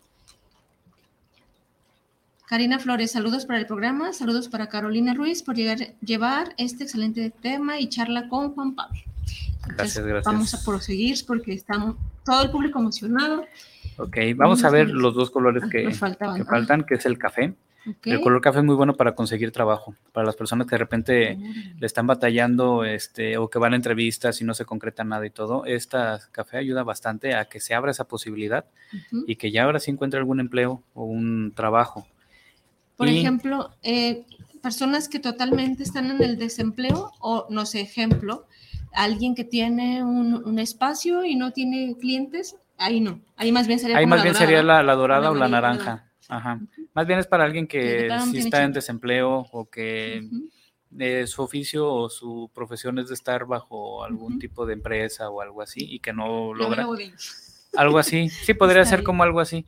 [2.46, 7.30] Karina Flores, saludos para el programa, saludos para Carolina Ruiz por llegar, llevar este excelente
[7.30, 9.00] tema y charla con Juan Pablo.
[9.66, 10.24] gracias, gracias.
[10.26, 13.46] Vamos a proseguir porque estamos todo el público emocionado.
[13.96, 17.54] Ok, vamos a ver los dos colores ah, que, que faltan, que es el café.
[18.04, 21.38] El color café es muy bueno para conseguir trabajo, para las personas que de repente
[21.78, 25.30] le están batallando este, o que van a entrevistas y no se concreta nada y
[25.30, 25.66] todo.
[25.66, 28.64] Esta café ayuda bastante a que se abra esa posibilidad
[29.26, 32.06] y que ya ahora sí encuentre algún empleo o un trabajo.
[32.96, 34.24] Por ejemplo, eh,
[34.62, 38.46] personas que totalmente están en el desempleo o, no sé, ejemplo,
[38.92, 43.20] alguien que tiene un, espacio y no tiene clientes, ahí no.
[43.36, 46.10] Ahí más bien sería, ahí más bien sería la, dorada o la naranja.
[46.28, 46.60] Ajá.
[46.94, 50.28] Más bien es para alguien que sí está en desempleo o que
[51.26, 55.62] su oficio o su profesión es de estar bajo algún tipo de empresa o algo
[55.62, 56.86] así y que no logra.
[57.76, 58.28] Algo así.
[58.30, 59.66] Sí, podría ser como algo así.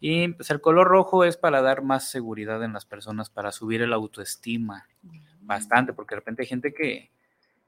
[0.00, 3.82] Y pues, el color rojo es para dar más seguridad en las personas, para subir
[3.82, 4.86] el autoestima.
[5.40, 7.10] Bastante, porque de repente hay gente que,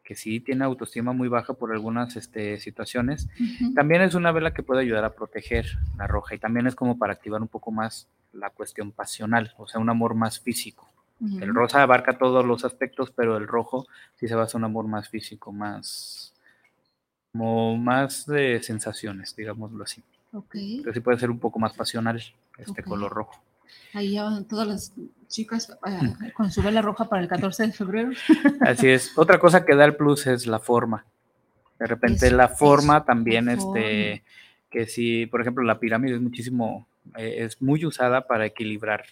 [0.07, 3.29] que sí tiene autoestima muy baja por algunas este, situaciones.
[3.75, 5.67] También es una vela que puede ayudar a proteger
[5.99, 9.67] la roja y también es como para activar un poco más la cuestión pasional, o
[9.67, 10.89] sea, un amor más físico.
[11.21, 14.87] El rosa abarca todos los aspectos, pero el rojo sí se basa en un amor
[14.87, 16.35] más físico, más
[17.33, 20.03] como más de sensaciones, digámoslo así.
[20.33, 20.77] Okay.
[20.77, 22.23] Entonces sí puede ser un poco más pasional
[22.59, 23.43] este color rojo.
[23.93, 24.93] Ahí ya van todas las
[25.29, 28.11] chicas eh, con su vela roja para el 14 de febrero.
[28.61, 29.17] Así es.
[29.17, 31.07] Otra cosa que da el plus es la forma.
[31.79, 34.25] De repente la forma también, este,
[34.71, 39.05] que si, por ejemplo, la pirámide es muchísimo, eh, es muy usada para equilibrar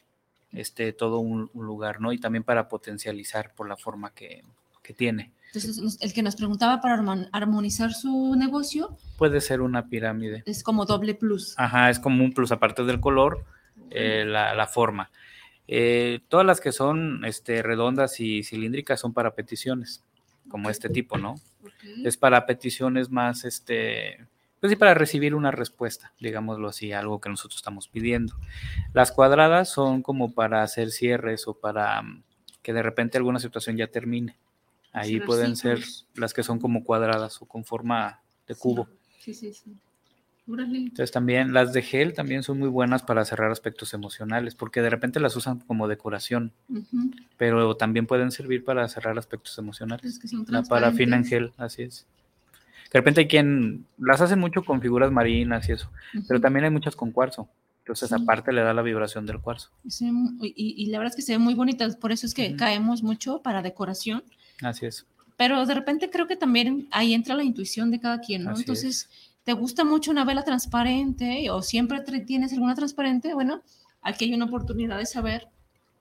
[0.51, 2.13] este, todo un, lugar, ¿no?
[2.13, 4.43] Y también para potencializar por la forma que,
[4.83, 5.33] que tiene.
[5.53, 7.01] Entonces, el que nos preguntaba para
[7.33, 8.97] armonizar su negocio.
[9.19, 10.43] Puede ser una pirámide.
[10.47, 11.55] Es como doble plus.
[11.59, 13.45] Ajá, es como un plus aparte del color
[13.95, 15.11] eh, la, forma.
[15.67, 20.05] Eh, todas las que son este, redondas y cilíndricas son para peticiones,
[20.49, 21.37] como este tipo, ¿no?
[22.05, 24.27] Es para peticiones más, este,
[24.65, 28.35] pues sí, para recibir una respuesta, digámoslo así, algo que nosotros estamos pidiendo.
[28.95, 32.23] Las cuadradas son como para hacer cierres o para mm,
[32.63, 34.39] que de repente alguna situación ya termine.
[34.91, 35.81] Ahí pueden ser
[36.15, 38.89] las que son como cuadradas o con forma de cubo.
[39.19, 39.77] Sí, sí, sí.
[40.47, 44.91] Entonces también las de gel también son muy buenas para cerrar aspectos emocionales, porque de
[44.91, 46.53] repente las usan como decoración,
[47.39, 50.21] pero también pueden servir para cerrar aspectos emocionales.
[50.49, 52.07] la parafina en gel, así es.
[52.93, 55.91] De repente hay quien las hace mucho con figuras marinas y eso,
[56.29, 57.49] pero también hay muchas con cuarzo.
[57.81, 59.71] Entonces, aparte le da la vibración del cuarzo.
[60.41, 63.43] y, la verdad es que se ven muy bonitas, por eso es que caemos mucho
[63.43, 64.25] para decoración.
[64.63, 65.07] Así es.
[65.37, 68.57] Pero de repente creo que también ahí entra la intuición de cada quien, ¿no?
[68.57, 69.11] Entonces,
[69.45, 73.35] ¿Te gusta mucho una vela transparente o siempre tienes alguna transparente?
[73.35, 73.63] Bueno,
[74.03, 75.49] aquí hay una oportunidad de saber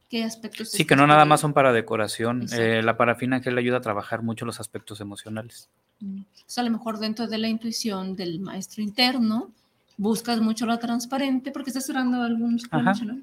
[0.09, 0.71] qué aspectos.
[0.71, 2.47] Sí, que no nada más son para decoración.
[2.53, 5.69] Eh, la parafina que le ayuda a trabajar mucho los aspectos emocionales.
[5.99, 6.21] Mm.
[6.21, 9.51] O a lo mejor dentro de la intuición del maestro interno,
[9.97, 13.21] buscas mucho la transparente porque estás cerrando algunos ¿no?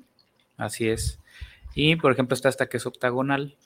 [0.56, 1.18] Así es.
[1.74, 3.56] Y por ejemplo está esta que es octagonal,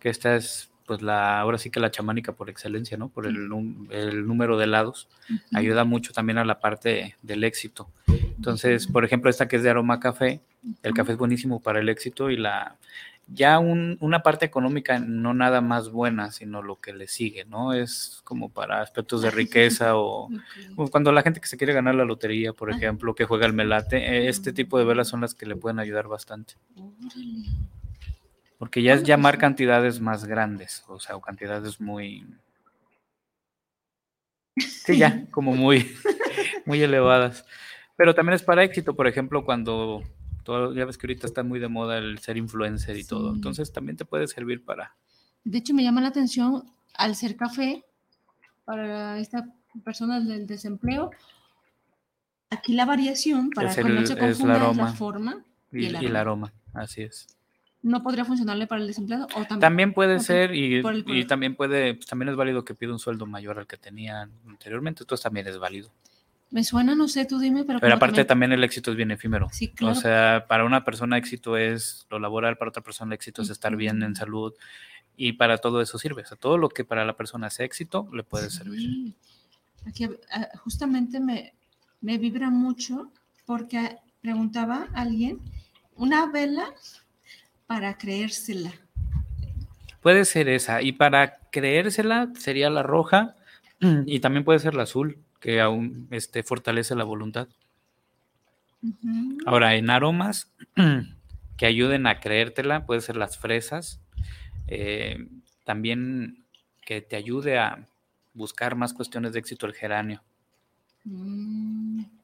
[0.00, 3.10] que esta es pues la, ahora sí que la chamánica por excelencia, ¿no?
[3.10, 3.48] Por el,
[3.90, 5.08] el número de lados,
[5.52, 7.90] ayuda mucho también a la parte del éxito.
[8.08, 10.40] Entonces, por ejemplo, esta que es de aroma café,
[10.82, 12.78] el café es buenísimo para el éxito y la,
[13.26, 17.74] ya una parte económica no nada más buena, sino lo que le sigue, ¿no?
[17.74, 20.30] Es como para aspectos de riqueza o,
[20.90, 24.28] cuando la gente que se quiere ganar la lotería, por ejemplo, que juega el melate,
[24.28, 26.54] este tipo de velas son las que le pueden ayudar bastante.
[28.58, 32.26] Porque ya es llamar cantidades más grandes, o sea, o cantidades muy...
[34.56, 35.94] Sí, ya, como muy,
[36.66, 37.44] muy elevadas.
[37.96, 40.02] Pero también es para éxito, por ejemplo, cuando
[40.74, 43.32] ya ves que ahorita está muy de moda el ser influencer y todo.
[43.34, 44.96] Entonces también te puede servir para.
[45.44, 47.84] De hecho, me llama la atención al ser café
[48.64, 49.46] para esta
[49.84, 51.10] persona del desempleo.
[52.50, 56.52] Aquí la variación para que no se confunda es, la forma y, el aroma.
[56.72, 57.37] Así es.
[57.82, 59.28] ¿No podría funcionarle para el desempleado?
[59.60, 59.92] también?
[59.92, 63.58] puede ser y, y, también puede, pues, también es válido que pida un sueldo mayor
[63.58, 65.90] al que tenía anteriormente, entonces también es válido.
[66.50, 67.78] Me suena, no sé, tú dime, pero...
[67.78, 68.52] Pero aparte también...
[68.52, 69.48] el éxito es bien efímero.
[69.52, 69.96] Sí, claro.
[69.96, 73.76] O sea, para una persona éxito es lo laboral, para otra persona éxito es estar
[73.76, 74.54] bien en salud
[75.16, 76.22] y para todo eso sirve.
[76.22, 79.14] O sea, todo lo que para la persona es éxito le puede servir.
[79.86, 81.52] Aquí ah, justamente me,
[82.00, 83.12] me vibra mucho
[83.44, 85.40] porque preguntaba a alguien,
[85.96, 86.72] una vela
[87.68, 88.72] para creérsela.
[90.00, 90.82] Puede ser esa.
[90.82, 93.36] Y para creérsela sería la roja
[94.06, 97.46] y también puede ser la azul que aún este, fortalece la voluntad.
[99.46, 100.52] Ahora, en aromas
[101.56, 104.00] que ayuden a creértela, puede ser las fresas,
[104.66, 105.28] eh,
[105.64, 106.44] también
[106.84, 107.86] que te ayude a
[108.32, 110.22] buscar más cuestiones de éxito el geranio.
[111.04, 112.17] Mm.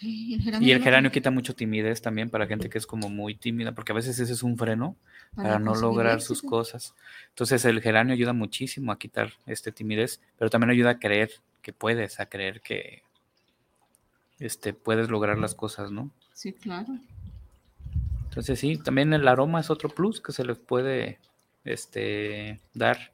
[0.00, 3.92] Y el geranio quita mucho timidez también para gente que es como muy tímida, porque
[3.92, 4.96] a veces ese es un freno
[5.34, 6.94] para, no lograr sus cosas.
[7.30, 11.30] Entonces el geranio ayuda muchísimo a quitar este timidez, pero también ayuda a creer
[11.62, 13.02] que puedes, a creer que
[14.38, 16.10] este, puedes lograr las cosas, ¿no?
[16.32, 16.98] Sí, claro.
[18.24, 21.18] Entonces sí, también el aroma es otro plus que se les puede
[21.64, 23.12] este, dar.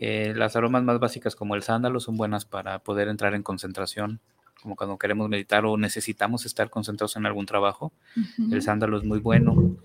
[0.00, 4.20] Eh, las aromas más básicas como el sándalo son buenas para poder entrar en concentración,
[4.62, 7.92] como cuando queremos meditar o necesitamos estar concentrados en algún trabajo.
[8.50, 9.76] El sándalo es muy bueno.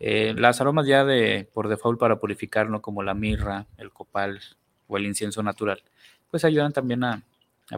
[0.00, 2.82] Eh, las aromas ya de por default para purificar, ¿no?
[2.82, 4.40] como la mirra, el copal
[4.88, 5.82] o el incienso natural,
[6.30, 7.22] pues ayudan también a,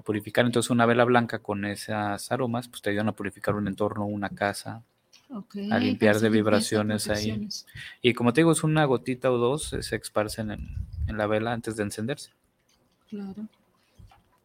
[0.05, 0.47] purificar.
[0.47, 4.31] Entonces una vela blanca con esas aromas, pues te ayudan a purificar un entorno, una
[4.31, 4.83] casa,
[5.71, 7.49] a limpiar de vibraciones ahí.
[8.03, 10.69] Y como te digo, es una gotita o dos, eh, se esparcen en,
[11.07, 12.31] en la vela antes de encenderse.
[13.09, 13.47] Claro.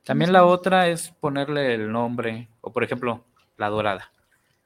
[0.04, 3.26] También la otra es ponerle el nombre, o por ejemplo,
[3.58, 4.12] la dorada,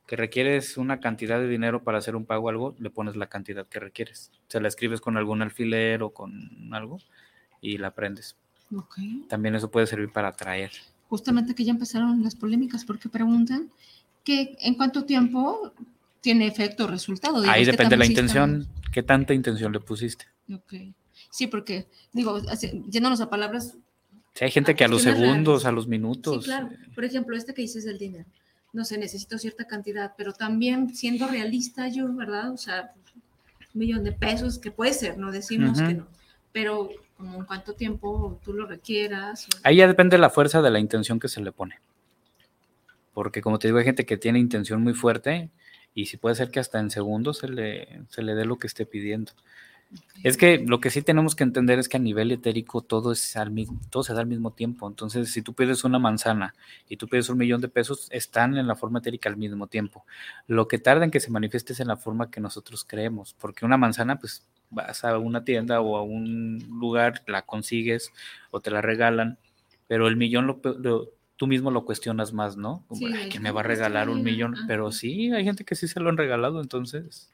[0.07, 3.27] que requieres una cantidad de dinero para hacer un pago o algo, le pones la
[3.27, 4.31] cantidad que requieres.
[4.47, 6.99] Se la escribes con algún alfiler o con algo
[7.61, 8.37] y la prendes.
[9.29, 10.71] También eso puede servir para atraer.
[11.09, 13.71] Justamente que ya empezaron las polémicas porque preguntan
[14.23, 15.73] que en cuánto tiempo
[16.21, 17.43] tiene efecto o resultado.
[17.49, 20.25] Ahí depende de la intención, qué tanta intención le pusiste.
[20.51, 20.73] Ok.
[21.29, 22.39] Sí, porque, digo,
[22.89, 23.77] yéndonos a palabras.
[24.33, 26.43] Sí, hay gente que a los segundos, a los minutos.
[26.43, 26.69] Sí, claro.
[26.95, 28.25] Por ejemplo, este que dices del dinero.
[28.71, 32.51] No sé, necesito cierta cantidad, pero también siendo realista yo, ¿verdad?
[32.51, 32.91] O sea,
[33.73, 36.07] un millón de pesos, que puede ser, no decimos que no.
[36.51, 39.47] Pero como en cuánto tiempo tú lo requieras.
[39.63, 41.79] Ahí ya depende de la fuerza de la intención que se le pone.
[43.13, 45.51] Porque como te digo, hay gente que tiene intención muy fuerte
[45.93, 48.67] y si puede ser que hasta en segundos se le, se le dé lo que
[48.67, 49.31] esté pidiendo.
[50.23, 53.35] Es que lo que sí tenemos que entender es que a nivel etérico todo, es
[53.35, 54.87] al mismo, todo se da al mismo tiempo.
[54.87, 56.55] Entonces, si tú pides una manzana
[56.87, 60.05] y tú pides un millón de pesos, están en la forma etérica al mismo tiempo.
[60.47, 63.65] Lo que tarda en que se manifieste es en la forma que nosotros creemos, porque
[63.65, 68.13] una manzana, pues vas a una tienda o a un lugar, la consigues
[68.49, 69.37] o te la regalan,
[69.87, 70.61] pero el millón lo,
[71.35, 72.85] tú mismo lo cuestionas más, ¿no?
[72.87, 74.55] Como, que me va a regalar un millón?
[74.67, 77.32] Pero sí, hay gente que sí se lo han regalado, entonces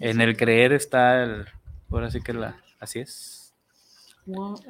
[0.00, 1.46] en el creer está el,
[1.90, 3.54] ahora sí que la, así es.
[4.24, 4.62] Pues.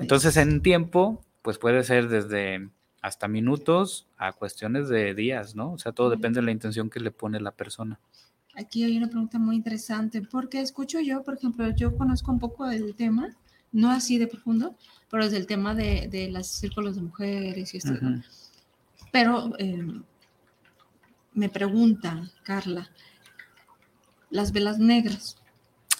[0.00, 2.68] Entonces en tiempo, pues puede ser desde
[3.02, 5.72] hasta minutos a cuestiones de días, ¿no?
[5.72, 8.00] O sea, todo depende de la intención que le pone la persona.
[8.54, 12.66] Aquí hay una pregunta muy interesante, porque escucho yo, por ejemplo, yo conozco un poco
[12.66, 13.36] del tema,
[13.70, 14.74] no así de profundo,
[15.10, 17.92] pero es del tema de, de los círculos de mujeres y esto.
[19.12, 20.02] Pero em,
[21.34, 22.90] me pregunta, Carla,
[24.30, 25.36] las velas negras.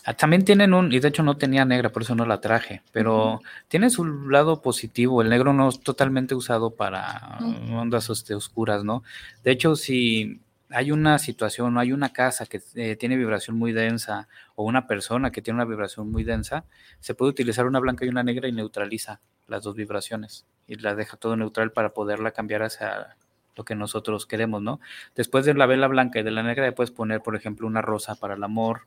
[0.05, 2.81] Ah, también tienen un, y de hecho no tenía negra, por eso no la traje,
[2.93, 5.21] pero tiene su lado positivo.
[5.21, 7.39] El negro no es totalmente usado para
[7.73, 9.03] ondas este, oscuras, ¿no?
[9.43, 13.73] De hecho, si hay una situación o hay una casa que eh, tiene vibración muy
[13.73, 16.65] densa o una persona que tiene una vibración muy densa,
[17.01, 20.95] se puede utilizar una blanca y una negra y neutraliza las dos vibraciones y la
[20.95, 23.17] deja todo neutral para poderla cambiar hacia
[23.57, 24.81] lo que nosotros queremos, ¿no?
[25.15, 27.83] Después de la vela blanca y de la negra, le puedes poner, por ejemplo, una
[27.83, 28.83] rosa para el amor.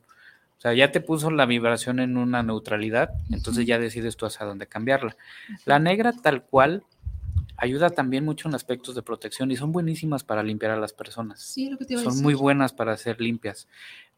[0.58, 4.46] O sea, ya te puso la vibración en una neutralidad, entonces ya decides tú hacia
[4.46, 5.16] dónde cambiarla.
[5.64, 6.84] La negra tal cual
[7.56, 11.40] ayuda también mucho en aspectos de protección y son buenísimas para limpiar a las personas.
[11.40, 13.68] Sí, lo que te Son muy buenas para ser limpias.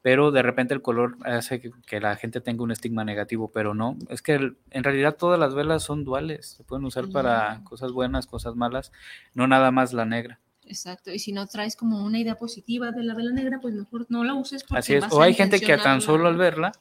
[0.03, 3.97] Pero de repente el color hace que, la gente tenga un estigma negativo, pero no,
[4.09, 4.35] es que
[4.71, 8.91] en realidad todas las velas son duales, se pueden usar para cosas buenas, cosas malas,
[9.35, 10.41] no nada más la negra.
[10.67, 14.07] Exacto, y si no traes como una idea positiva de la vela negra, pues mejor
[14.09, 14.65] no la uses.
[14.65, 16.73] Porque Así es, o hay gente que tan solo al verla,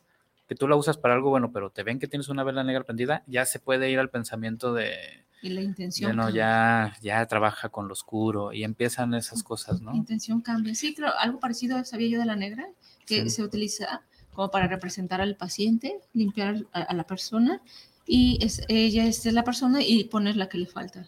[0.48, 2.84] que tú la usas para algo bueno, pero te ven que tienes una vela negra
[2.84, 5.26] prendida, ya se puede ir al pensamiento de...
[5.44, 6.16] Y la intención.
[6.16, 9.92] no, ya, ya trabaja con lo oscuro y empiezan esas cosas, ¿no?
[9.92, 10.76] La intención cambia.
[10.76, 12.68] Sí, creo, algo parecido sabía yo de la negra,
[13.16, 14.02] que se utiliza
[14.34, 17.62] como para representar al paciente, limpiar a, la persona
[18.06, 21.06] y es, ella es la persona y poner la que le falta.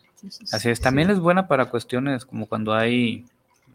[0.52, 3.26] Así es, también es buena para cuestiones como cuando hay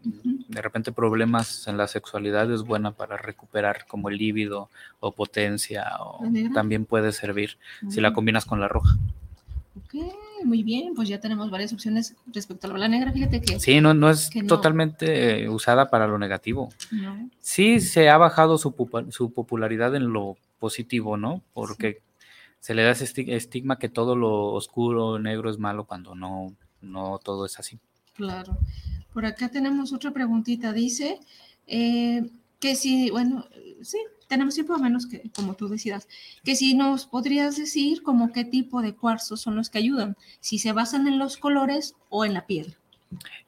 [0.03, 5.85] de repente problemas en la sexualidad, es buena para recuperar como el líbido o potencia,
[5.99, 7.57] o también puede servir
[7.89, 8.97] si la combinas con la roja.
[9.75, 9.95] Ok,
[10.45, 13.11] muy bien, pues ya tenemos varias opciones respecto a la negra.
[13.11, 13.59] Fíjate que.
[13.59, 16.69] Sí, no, no es totalmente usada para lo negativo.
[17.39, 18.73] Sí, se ha bajado su,
[19.09, 21.41] su popularidad en lo positivo, ¿no?
[21.53, 22.01] Porque
[22.59, 27.19] se le da ese estigma que todo lo oscuro, negro es malo cuando no, no
[27.23, 27.79] todo es así.
[28.15, 28.57] Claro.
[29.13, 30.73] Por acá tenemos otra preguntita.
[30.73, 31.19] Dice
[31.67, 33.45] eh, que si, bueno,
[33.81, 33.97] sí,
[34.29, 36.07] tenemos tiempo a menos que, como tú decidas,
[36.43, 40.59] que si nos podrías decir como qué tipo de cuarzos son los que ayudan, si
[40.59, 42.73] se basan en los colores o en la piedra.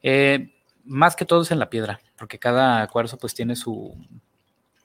[0.01, 0.51] Eh,
[0.83, 3.95] más que todo es en la piedra, porque cada cuarzo pues tiene su,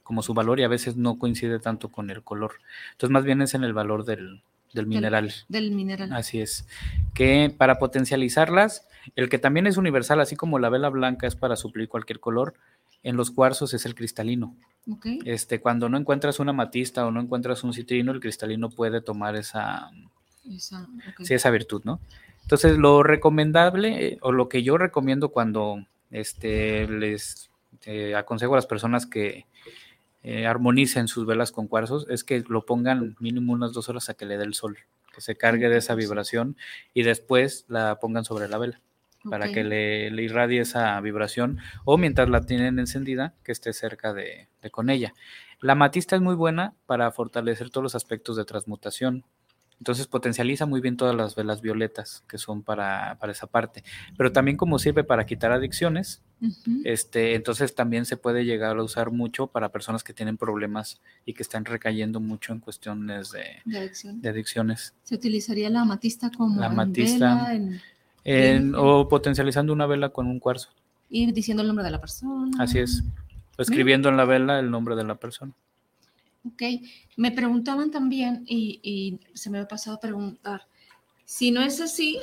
[0.03, 2.57] como su valor y a veces no coincide tanto con el color.
[2.93, 4.43] Entonces más bien es en el valor del,
[4.75, 5.33] mineral.
[5.49, 6.13] Del, mineral.
[6.13, 6.69] Así es.
[7.15, 11.57] Que para potencializarlas, el que también es universal, así como la vela blanca es para
[11.57, 12.55] suplir cualquier color,
[13.03, 14.55] en los cuarzos es el cristalino.
[15.25, 19.35] Este, cuando no encuentras una matista o no encuentras un citrino, el cristalino puede tomar
[19.35, 19.91] esa,
[20.49, 20.87] esa,
[21.19, 22.01] esa virtud, ¿no?
[22.43, 27.51] Entonces, lo recomendable eh, o lo que yo recomiendo cuando este, les
[27.85, 29.47] eh, aconsejo a las personas que
[30.23, 34.15] eh, armonicen sus velas con cuarzos es que lo pongan mínimo unas dos horas a
[34.15, 34.79] que le dé el sol,
[35.13, 36.57] que se cargue de esa vibración
[36.95, 38.81] y después la pongan sobre la vela
[39.31, 44.49] para que le, irradie esa vibración o mientras la tienen encendida que esté cerca de,
[44.63, 45.15] de con ella.
[45.61, 49.25] La matista es muy buena para fortalecer todos los aspectos de transmutación,
[49.79, 53.85] entonces potencializa muy bien todas las velas violetas que son para, esa parte.
[54.17, 56.23] Pero también como sirve para quitar adicciones,
[56.85, 61.35] este, entonces también se puede llegar a usar mucho para personas que tienen problemas y
[61.35, 64.95] que están recayendo mucho en cuestiones de, de, adicciones.
[65.03, 66.67] ¿Se utilizaría la amatista como la
[68.77, 70.71] o potencializando una vela con un cuarzo.
[71.09, 72.51] Y diciendo el nombre de la persona.
[72.59, 73.05] Así es.
[73.59, 75.53] escribiendo en la vela el nombre de la persona.
[76.45, 76.63] Ok,
[77.17, 80.63] me preguntaban también, y, se me ha pasado a preguntar,
[81.25, 82.21] si no es así,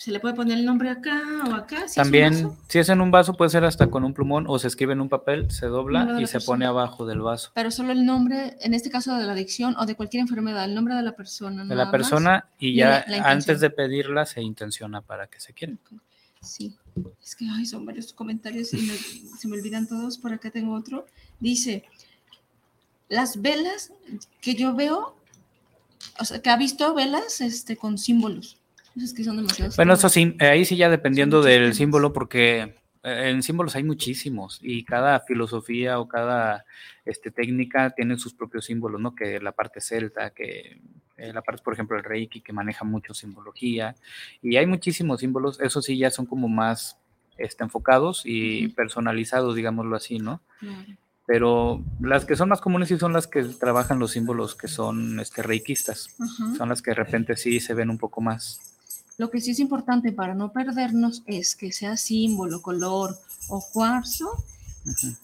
[0.00, 1.84] ¿se le puede poner el nombre acá o acá?
[1.94, 4.94] también, si es en un vaso, puede ser hasta con un plumón o se escribe
[4.94, 7.50] en un papel, se dobla y se pone abajo del vaso.
[7.54, 10.74] Pero solo el nombre, en este caso de la adicción o de cualquier enfermedad, el
[10.74, 11.66] nombre de la persona.
[11.66, 15.74] De la persona y ya antes de pedirla se intenciona para que se quiera.
[16.40, 16.74] Sí,
[17.22, 20.16] es que ay, son varios comentarios y se me olvidan todos.
[20.16, 21.04] Por acá tengo otro.
[21.40, 21.84] Dice,
[23.10, 23.92] las velas
[24.40, 25.14] que yo veo,
[26.18, 28.59] o sea, que ha visto velas este, con símbolos.
[28.96, 29.76] Esos que son demasiados.
[29.76, 34.58] Bueno, eso sí, ahí sí ya dependiendo del símbolo, porque eh, en símbolos hay muchísimos
[34.62, 36.64] y cada filosofía o cada
[37.04, 39.14] este, técnica tiene sus propios símbolos, ¿no?
[39.14, 40.80] Que la parte celta, que
[41.16, 43.94] eh, la parte, por ejemplo, el Reiki, que maneja mucho simbología,
[44.42, 46.98] y hay muchísimos símbolos, eso sí ya son como más
[47.38, 50.42] este, enfocados y personalizados, digámoslo así, ¿no?
[50.58, 50.96] Claro
[51.30, 55.20] pero las que son más comunes sí son las que trabajan los símbolos que son
[55.20, 56.16] este, reikistas.
[56.56, 58.69] Son las que de repente sí se ven un poco más.
[59.20, 63.14] Lo que sí es importante para no perdernos es que sea símbolo, color
[63.48, 64.44] o cuarzo,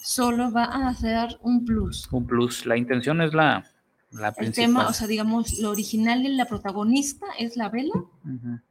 [0.02, 2.06] solo va a hacer un plus.
[2.10, 2.66] Un plus.
[2.66, 3.64] La intención es la,
[4.10, 8.04] la el tema, o sea, digamos, lo original y la protagonista es la vela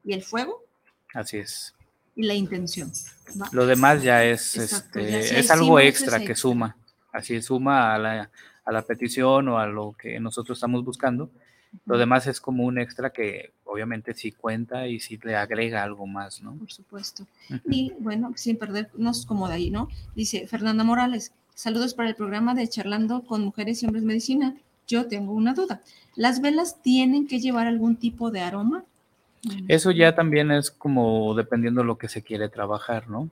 [0.03, 0.63] y el fuego.
[1.15, 1.73] Así es.
[2.15, 2.91] Y la intención.
[3.51, 6.77] Lo demás ya es, este, es algo extra que suma
[7.15, 8.29] así suma a la,
[8.65, 11.31] a la petición o a lo que nosotros estamos buscando.
[11.85, 16.07] Lo demás es como un extra que obviamente sí cuenta y sí le agrega algo
[16.07, 16.53] más, ¿no?
[16.53, 17.25] Por supuesto.
[17.69, 19.89] Y bueno, sin perdernos como de ahí, ¿no?
[20.15, 24.55] Dice Fernanda Morales, saludos para el programa de Charlando con Mujeres y Hombres Medicina.
[24.87, 25.81] Yo tengo una duda.
[26.15, 28.83] ¿Las velas tienen que llevar algún tipo de aroma?
[29.67, 33.29] Eso ya también es como dependiendo de lo que se quiere trabajar, ¿no?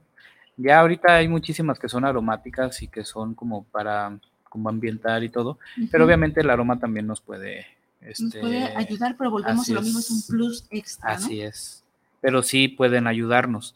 [0.56, 4.18] Ya ahorita hay muchísimas que son aromáticas y que son como para
[4.48, 5.58] como ambientar y todo,
[5.90, 7.66] pero obviamente el aroma también nos puede...
[8.04, 11.10] Este, nos puede ayudar, pero volvemos a lo mismo, es un plus extra.
[11.10, 11.84] Así es,
[12.20, 13.74] pero sí pueden ayudarnos.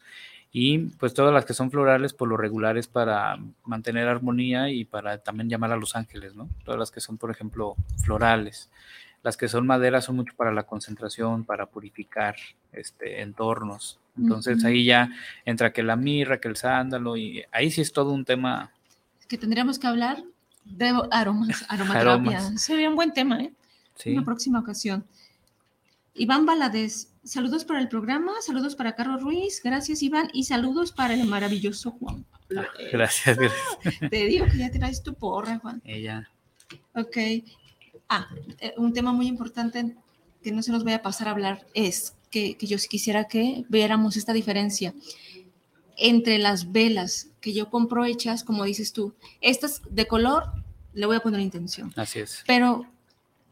[0.51, 4.85] Y pues todas las que son florales, por lo regular es para mantener armonía y
[4.85, 6.49] para también llamar a los ángeles, ¿no?
[6.65, 8.71] Todas las que son, por ejemplo, florales.
[9.23, 12.37] Las que son maderas son mucho para la concentración, para purificar
[12.73, 13.99] este, entornos.
[14.17, 15.11] Entonces ahí ya
[15.45, 18.73] entra que la mirra, que el sándalo, y ahí sí es todo un tema.
[19.29, 20.23] Que tendríamos que hablar
[20.65, 22.41] de aromas, aromaterapia.
[22.57, 23.53] Sería un buen tema, ¿eh?
[23.99, 24.13] Sí.
[24.13, 25.05] Una próxima ocasión.
[26.15, 31.15] Iván Valadez, saludos para el programa, saludos para Carlos Ruiz, gracias Iván, y saludos para
[31.15, 32.25] el maravilloso Juan.
[32.57, 34.11] Ah, gracias, gracias.
[34.11, 35.81] Te digo que ya traes tu porra, Juan.
[35.85, 36.29] Ella.
[36.95, 37.17] Ok.
[38.09, 38.29] Ah,
[38.59, 39.97] eh, un tema muy importante
[40.43, 43.65] que no se nos vaya a pasar a hablar es que, que yo quisiera que
[43.69, 44.95] viéramos esta diferencia
[45.97, 50.45] entre las velas que yo compro hechas, como dices tú, estas de color,
[50.95, 51.93] le voy a poner intención.
[51.97, 52.45] Así es.
[52.47, 52.87] Pero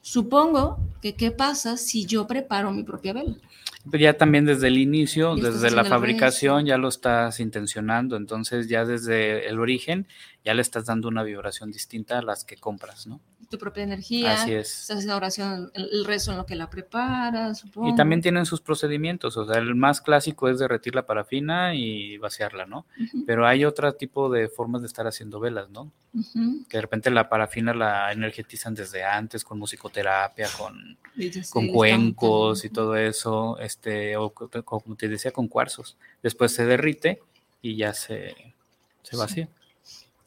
[0.07, 3.35] Supongo que qué pasa si yo preparo mi propia vela.
[3.91, 8.85] Pues ya también desde el inicio, desde la fabricación, ya lo estás intencionando, entonces ya
[8.85, 10.07] desde el origen
[10.47, 13.21] ya le estás dando una vibración distinta a las que compras, ¿no?
[13.49, 14.35] tu propia energía.
[14.35, 14.81] Así es.
[14.81, 17.89] Estás haciendo oración, el, rezo en lo que la preparas, supongo.
[17.89, 22.19] Y también tienen sus procedimientos, o sea, el más clásico es derretir la parafina y
[22.19, 22.87] vaciarla, ¿no?
[23.27, 25.93] Pero hay otro tipo de formas de estar haciendo velas, ¿no?
[26.69, 30.99] Que de repente la parafina la energetizan desde antes con musicoterapia, con,
[31.51, 35.97] con cuencos y todo eso, este, o como te decía, con cuarzos.
[36.23, 37.21] Después se derrite
[37.63, 38.35] y ya se,
[39.03, 39.49] se vacía.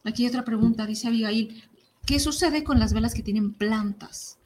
[0.03, 1.63] Aquí hay otra pregunta, dice Abigail,
[2.09, 4.39] ¿Qué sucede con las velas que tienen plantas?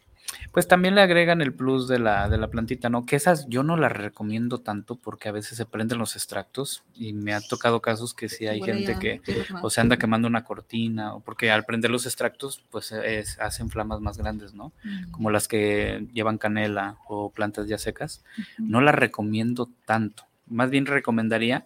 [0.51, 3.06] Pues también le agregan el plus de la, de la plantita, ¿no?
[3.06, 7.14] Que esas yo no las recomiendo tanto porque a veces se prenden los extractos y
[7.14, 9.22] me ha tocado casos que sí hay gente que
[9.62, 12.93] o se anda quemando una cortina o porque al prender los extractos pues
[13.39, 14.74] hacen flamas más grandes, ¿no?
[15.12, 18.26] Como las que llevan canela o plantas ya secas.
[18.58, 20.26] No las recomiendo tanto.
[20.47, 21.66] Más bien recomendaría,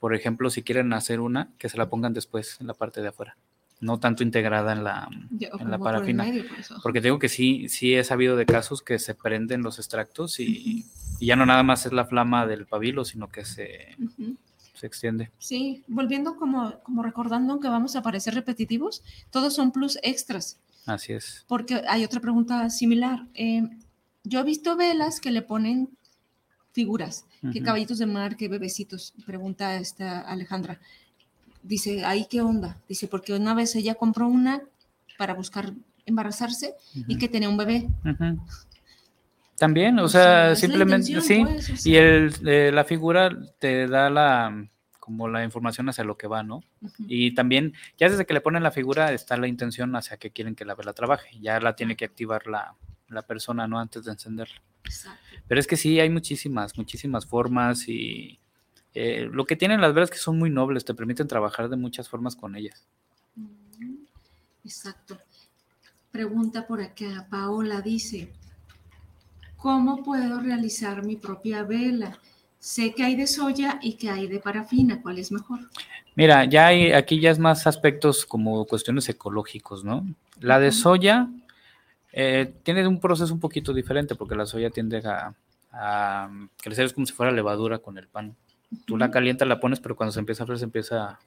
[0.00, 3.08] por ejemplo, si quieren hacer una, que se la pongan después en la parte de
[3.08, 3.36] afuera
[3.80, 5.08] no tanto integrada en la,
[5.40, 6.26] en la parafina.
[6.82, 10.86] porque digo que sí, sí he sabido de casos que se prenden los extractos y,
[11.20, 13.96] ya no nada más es la flama del pabilo, sino que se,
[14.74, 15.32] se extiende.
[15.38, 20.60] Sí, volviendo como, como recordando que vamos a parecer repetitivos, todos son plus extras.
[20.86, 21.44] Así es.
[21.48, 23.26] Porque hay otra pregunta similar.
[23.34, 23.68] Eh,
[24.22, 25.90] yo he visto velas que le ponen
[26.72, 30.78] figuras, que caballitos de mar, que bebecitos, pregunta esta Alejandra
[31.62, 32.78] dice, ahí qué onda.
[32.88, 34.62] Dice, porque una vez ella compró una
[35.16, 35.72] para buscar
[36.06, 36.74] embarazarse
[37.06, 37.88] y que tenía un bebé.
[39.56, 44.68] También, o, sea, simplemente, sí, pues, y el, eh, la figura te da la
[45.00, 46.62] como la información hacia lo que va, ¿no?
[46.98, 50.54] Y también, ya desde que le ponen la figura, está la intención hacia que quieren
[50.54, 51.30] que la vela trabaje.
[51.40, 52.74] Ya la tiene que activar la,
[53.08, 53.80] la persona, ¿no?
[53.80, 54.60] Antes de encenderla.
[55.46, 58.38] Pero es que sí, hay muchísimas, muchísimas formas y
[58.94, 62.08] eh, lo que tienen las velas que son muy nobles, te permiten trabajar de muchas
[62.08, 62.86] formas con ellas.
[63.36, 63.94] Mm,
[64.64, 65.18] exacto.
[66.10, 68.32] Pregunta por acá, Paola dice,
[69.56, 72.18] ¿cómo puedo realizar mi propia vela?
[72.58, 75.60] Sé que hay de soya y que hay de parafina, ¿cuál es mejor?
[76.16, 80.04] Mira, ya hay, aquí ya es más aspectos como cuestiones ecológicos, ¿no?
[80.40, 81.28] La de soya
[82.12, 85.34] eh, tiene un proceso un poquito diferente porque la soya tiende a,
[85.72, 86.30] a
[86.62, 88.36] crecer como si fuera levadura con el pan.
[88.84, 91.18] Tú la calientas, la pones, pero cuando se empieza a hacer se empieza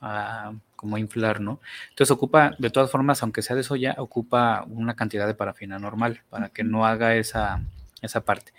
[0.00, 1.60] a, como a inflar, ¿no?
[1.90, 6.22] Entonces ocupa, de todas formas, aunque sea de soya, ocupa una cantidad de parafina normal
[6.30, 7.62] para que no haga esa,
[8.02, 8.52] esa parte.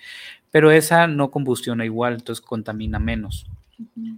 [0.52, 3.48] Pero esa no combustiona igual, entonces contamina menos.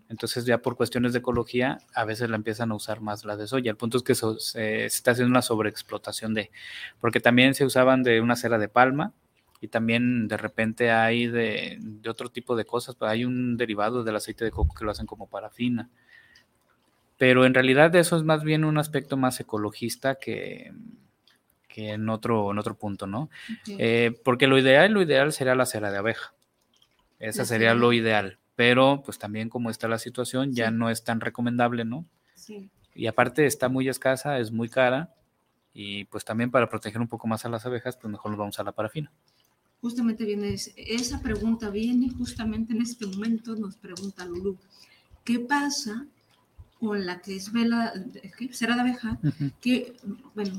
[0.10, 3.48] Entonces ya por cuestiones de ecología a veces la empiezan a usar más la de
[3.48, 3.72] soya.
[3.72, 6.52] El punto es que se, está haciendo una sobreexplotación de,
[7.00, 9.14] porque también se usaban de una cera de palma
[9.62, 14.16] y también de repente hay de, otro tipo de cosas, pues hay un derivado del
[14.16, 15.90] aceite de coco que lo hacen como parafina.
[17.18, 20.74] Pero en realidad eso es más bien un aspecto más ecologista que,
[21.70, 23.30] que en, otro, en otro punto, ¿no?
[23.68, 26.34] Eh, porque lo ideal, lo ideal sería la cera de abeja.
[27.20, 28.38] Esa sería lo ideal.
[28.56, 32.06] Pero pues también como está la situación, ya no es tan recomendable, ¿no?
[32.36, 32.70] Sí.
[32.94, 35.16] Y aparte está muy escasa, es muy cara.
[35.74, 38.60] Y pues también para proteger un poco más a las abejas, pues mejor nos vamos
[38.60, 39.12] a la parafina
[39.84, 44.58] justamente viene esa pregunta, viene justamente en este momento, nos pregunta Lulu,
[45.26, 46.06] ¿qué pasa
[46.80, 47.92] con la que es vela,
[48.54, 49.20] cera de abeja?
[49.60, 49.98] Que,
[50.36, 50.54] bueno,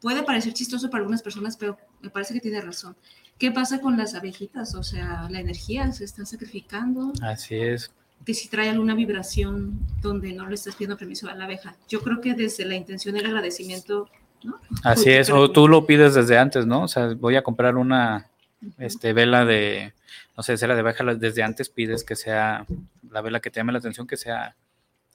[0.00, 2.96] puede parecer chistoso para algunas personas, pero me parece que tiene razón.
[3.40, 4.74] ¿Qué pasa con las abejitas?
[4.74, 7.10] O sea, la energía se está sacrificando.
[7.22, 7.90] Así es.
[8.26, 11.74] Que si trae alguna vibración donde no le estás pidiendo permiso a la abeja.
[11.88, 14.10] Yo creo que desde la intención del agradecimiento,
[14.44, 14.60] ¿no?
[14.84, 16.82] Así es, o tú lo pides desde antes, ¿no?
[16.82, 18.28] O sea, voy a comprar una
[18.76, 19.94] este, vela de,
[20.36, 22.66] no sé, cera de baja desde antes pides que sea
[23.10, 24.54] la vela que te llame la atención que sea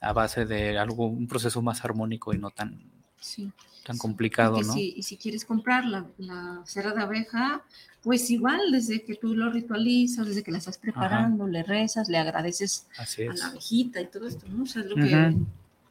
[0.00, 2.90] a base de algo, un proceso más armónico y no tan,
[3.86, 4.76] tan complicado, ¿no?
[4.76, 7.62] y si quieres comprar la, cera de abeja,
[8.02, 12.18] pues igual desde que tú lo ritualizas, desde que la estás preparando, le rezas, le
[12.18, 14.64] agradeces a la abejita y todo esto, ¿no?
[14.64, 15.36] O sea, lo que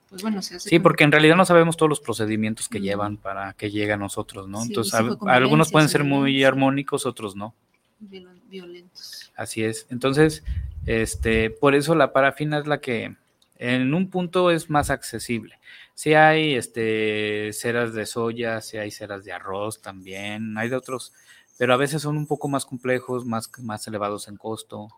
[0.09, 3.17] pues bueno, se hace sí, porque en realidad no sabemos todos los procedimientos que llevan
[3.17, 4.61] para que llegue a nosotros, ¿no?
[4.61, 4.93] Entonces,
[5.25, 7.53] algunos pueden ser muy armónicos, otros no.
[7.99, 9.31] Violentos.
[9.35, 9.87] Así es.
[9.89, 10.43] Entonces,
[10.85, 13.15] este, por eso la parafina es la que
[13.57, 15.59] en un punto es más accesible.
[15.95, 21.13] Si hay este, ceras de soya, si hay ceras de arroz también, hay de otros,
[21.57, 24.89] pero a veces son un poco más complejos, más, más elevados en costo.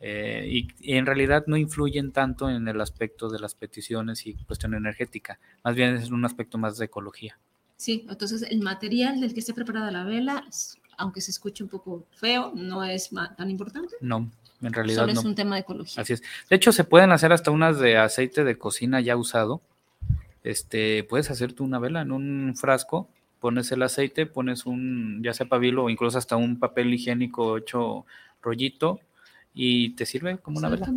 [0.00, 4.74] Eh, y, en realidad no influyen tanto en el aspecto de las peticiones y cuestión
[4.74, 7.38] energética, más bien es un aspecto más de ecología.
[7.76, 10.44] Sí, entonces el material del que esté preparada la vela,
[10.96, 13.94] aunque se escuche un poco feo, no es tan importante.
[14.00, 14.28] No,
[14.62, 16.02] en realidad Solo es un tema de ecología.
[16.02, 16.22] Así es.
[16.50, 19.62] De hecho, se pueden hacer hasta unas de aceite de cocina ya usado.
[20.48, 23.06] Este, puedes hacer tú una vela en un frasco,
[23.38, 28.06] pones el aceite, pones un, ya sea pabilo o incluso hasta un papel higiénico hecho
[28.40, 28.98] rollito
[29.52, 30.90] y te sirve como una vela.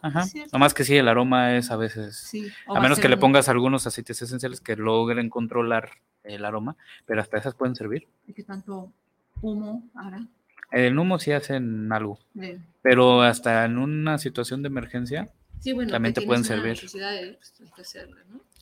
[0.00, 0.24] Ajá.
[0.50, 2.32] Nomás que sí, el aroma es a veces,
[2.66, 5.90] a menos que le pongas algunos aceites esenciales que logren controlar
[6.24, 8.08] el aroma, pero hasta esas pueden servir.
[8.26, 8.90] ¿Y qué tanto
[9.42, 10.26] humo hará?
[10.72, 12.18] El humo sí hacen algo,
[12.80, 15.28] pero hasta en una situación de emergencia
[15.90, 16.80] también te pueden servir.
[16.80, 17.94] Pues,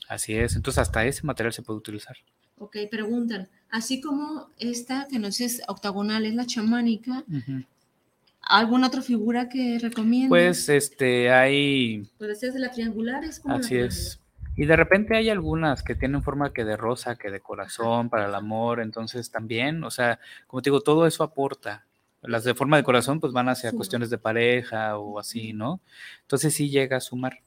[0.07, 2.15] Así es, entonces hasta ese material se puede utilizar.
[2.57, 7.23] Ok, preguntan, así como esta que no es octagonal, es la chamánica,
[8.41, 10.29] ¿alguna otra figura que recomiendas?
[10.29, 12.07] Pues este, hay...
[12.17, 14.19] Pues de la triangular es como Así es.
[14.57, 18.27] Y de repente hay algunas que tienen forma que de rosa, que de corazón, para
[18.27, 21.85] el amor, entonces también, o sea, como te digo, todo eso aporta.
[22.21, 25.81] Las de forma de corazón pues van hacia cuestiones de pareja o así, ¿no?
[26.21, 27.39] Entonces sí llega a sumar.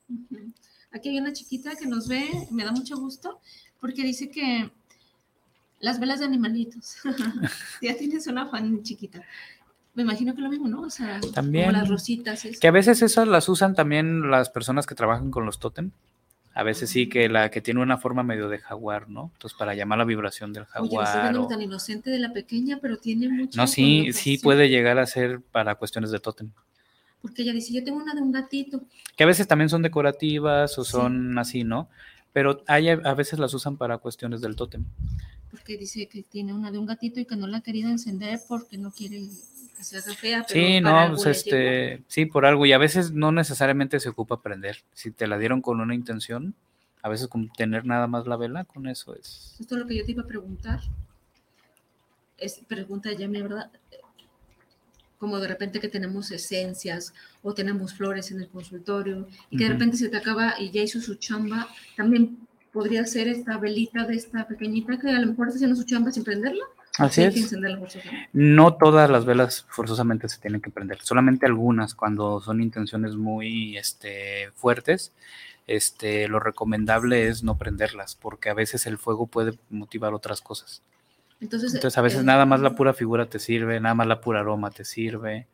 [0.90, 3.40] Aquí hay una chiquita que nos ve, me da mucho gusto,
[3.80, 4.70] porque dice que
[5.80, 6.96] las velas de animalitos.
[7.82, 9.22] ya tienes una fan chiquita.
[9.94, 10.82] Me imagino que lo mismo, ¿no?
[10.82, 12.46] O sea, también, como las rositas.
[12.60, 15.90] Que a veces esas las usan también las personas que trabajan con los tótem.
[16.54, 19.30] A veces sí que la que tiene una forma medio de jaguar, ¿no?
[19.34, 21.36] Entonces para llamar la vibración del jaguar.
[21.36, 23.60] Oye, tan inocente de la pequeña, pero tiene mucho.
[23.60, 26.50] No, sí, sí puede llegar a ser para cuestiones de tótem.
[27.28, 28.82] Porque ella dice, yo tengo una de un gatito.
[29.14, 31.88] Que a veces también son decorativas o son así, ¿no?
[32.32, 34.84] Pero hay, a veces las usan para cuestiones del tótem.
[35.50, 38.40] Porque dice que tiene una de un gatito y que no la ha querido encender
[38.48, 39.28] porque no quiere
[40.46, 42.66] sí, no, pues este, sí, por algo.
[42.66, 44.78] Y a veces no necesariamente se ocupa aprender.
[44.92, 46.54] Si te la dieron con una intención,
[47.02, 49.56] a veces con tener nada más la vela, con eso es.
[49.60, 50.80] Esto es lo que yo te iba a preguntar.
[52.38, 53.70] Es pregunta ya, mi verdad.
[55.18, 57.12] Como de repente que tenemos esencias
[57.42, 60.82] o tenemos flores en el consultorio y que de repente se te acaba y ya
[60.82, 62.38] hizo su chamba, también
[62.72, 66.12] podría ser esta velita de esta pequeñita que a lo mejor está haciendo su chamba
[66.12, 66.64] sin prenderla.
[66.98, 67.54] Así es.
[68.32, 73.76] No todas las velas forzosamente se tienen que prender, solamente algunas cuando son intenciones muy
[73.76, 75.12] este, fuertes.
[75.68, 80.82] Este, lo recomendable es no prenderlas, porque a veces el fuego puede motivar otras cosas.
[81.40, 84.70] Entonces, a veces nada más la pura figura te sirve, nada más la pura aroma
[84.70, 85.46] te sirve.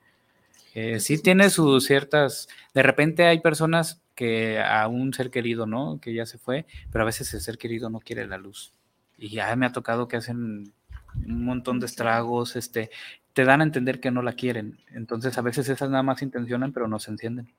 [0.74, 6.01] Eh, sí tiene sus ciertas, de repente hay personas que a un ser querido, ¿no?
[6.01, 8.72] Que ya se fue, pero a veces el ser querido no quiere la luz.
[9.18, 10.72] Y ya me ha tocado que hacen
[11.14, 12.91] un montón de estragos, este,
[13.32, 14.78] te dan a entender que no la quieren.
[14.93, 17.53] Entonces a veces esas nada más intencionan, pero no se encienden.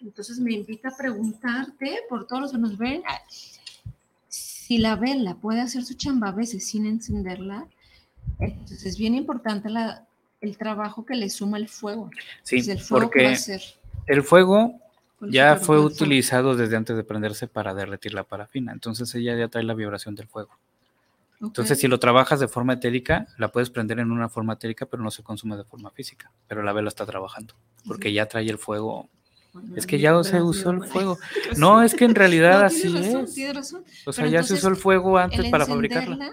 [0.00, 3.02] Entonces me invita a preguntarte, por todos los que nos ven,
[4.70, 7.66] si la vela puede hacer su chamba a veces sin encenderla,
[8.38, 10.06] entonces es bien importante la,
[10.40, 12.08] el trabajo que le suma el fuego.
[12.44, 13.36] Sí, el fuego porque
[14.06, 14.80] el fuego
[15.22, 19.64] ya fue utilizado desde antes de prenderse para derretir la parafina, entonces ella ya trae
[19.64, 20.56] la vibración del fuego.
[21.40, 25.02] Entonces, si lo trabajas de forma etérica, la puedes prender en una forma etérica, pero
[25.02, 26.30] no se consume de forma física.
[26.46, 27.54] Pero la vela está trabajando,
[27.88, 29.08] porque ya trae el fuego.
[29.76, 31.18] es que ya se usó el fuego.
[31.56, 33.74] No, es que en realidad así es.
[34.06, 36.30] O sea, ya se usó el fuego antes para fabricarla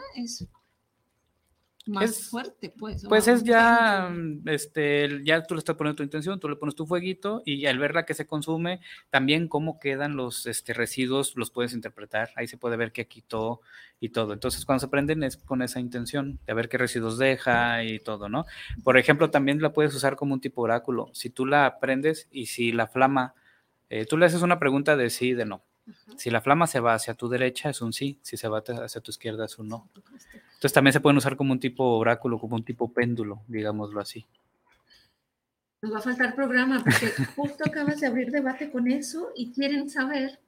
[1.87, 3.05] más fuerte, pues.
[3.07, 4.13] Pues es ya,
[4.45, 7.79] este, ya tú le estás poniendo tu intención, tú le pones tu fueguito y al
[7.79, 8.79] ver la que se consume,
[9.09, 12.29] también cómo quedan los este, residuos, los puedes interpretar.
[12.35, 13.61] Ahí se puede ver qué quitó
[13.99, 14.33] y todo.
[14.33, 18.29] Entonces, cuando se prenden es con esa intención de ver qué residuos deja y todo,
[18.29, 18.45] ¿no?
[18.83, 21.09] Por ejemplo, también la puedes usar como un tipo oráculo.
[21.13, 23.33] Si tú la prendes y si la flama,
[23.89, 25.63] eh, tú le haces una pregunta de sí y de no.
[26.17, 29.01] Si la flama se va hacia tu derecha es un sí, si se va hacia
[29.01, 29.89] tu izquierda es un no.
[29.95, 34.25] Entonces también se pueden usar como un tipo oráculo, como un tipo péndulo, digámoslo así.
[35.81, 39.89] Nos va a faltar programa porque justo acabas de abrir debate con eso y quieren
[39.89, 40.39] saber,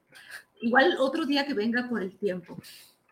[0.60, 2.58] igual otro día que venga por el tiempo.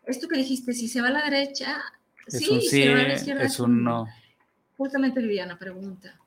[0.05, 1.81] Esto que dijiste, si se va a la derecha,
[2.27, 4.07] es sí, un sí, si se va a la izquierda, es un no.
[4.77, 6.19] Justamente Viviana pregunta.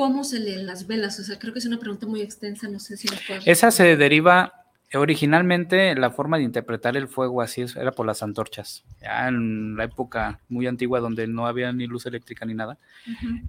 [0.00, 1.20] ¿Cómo se leen las velas?
[1.20, 3.70] O sea, creo que es una pregunta muy extensa, no sé si nos puedes Esa
[3.70, 8.82] se deriva Originalmente la forma de interpretar el fuego así era por las antorchas.
[9.02, 12.78] Ya en la época muy antigua donde no había ni luz eléctrica ni nada,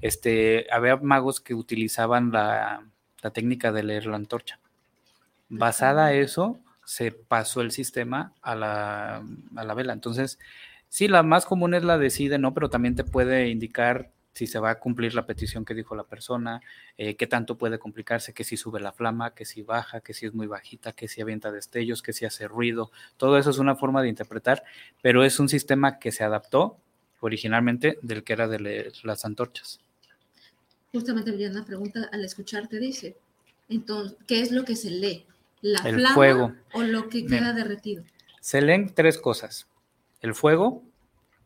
[0.01, 2.83] este, había magos que utilizaban la,
[3.33, 4.59] técnica de leer la antorcha.
[5.47, 9.23] Basada a eso, se pasó el sistema a la,
[9.55, 9.93] a la vela.
[9.93, 10.37] Entonces,
[10.89, 12.53] sí, la más común es la decide, ¿no?
[12.53, 16.03] Pero también te puede indicar si se va a cumplir la petición que dijo la
[16.03, 16.61] persona,
[16.97, 20.25] eh, qué tanto puede complicarse, que si sube la flama, que si baja, que si
[20.25, 22.91] es muy bajita, que si avienta destellos, que si hace ruido.
[23.17, 24.63] Todo eso es una forma de interpretar,
[25.01, 26.77] pero es un sistema que se adaptó
[27.19, 29.79] originalmente del que era de las antorchas.
[30.93, 33.15] Justamente una pregunta al escucharte dice,
[33.69, 35.25] entonces, ¿qué es lo que se lee?
[35.61, 36.53] ¿La el flama fuego.
[36.73, 38.03] o lo que queda derretido?
[38.41, 39.67] Se leen tres cosas.
[40.21, 40.83] El fuego,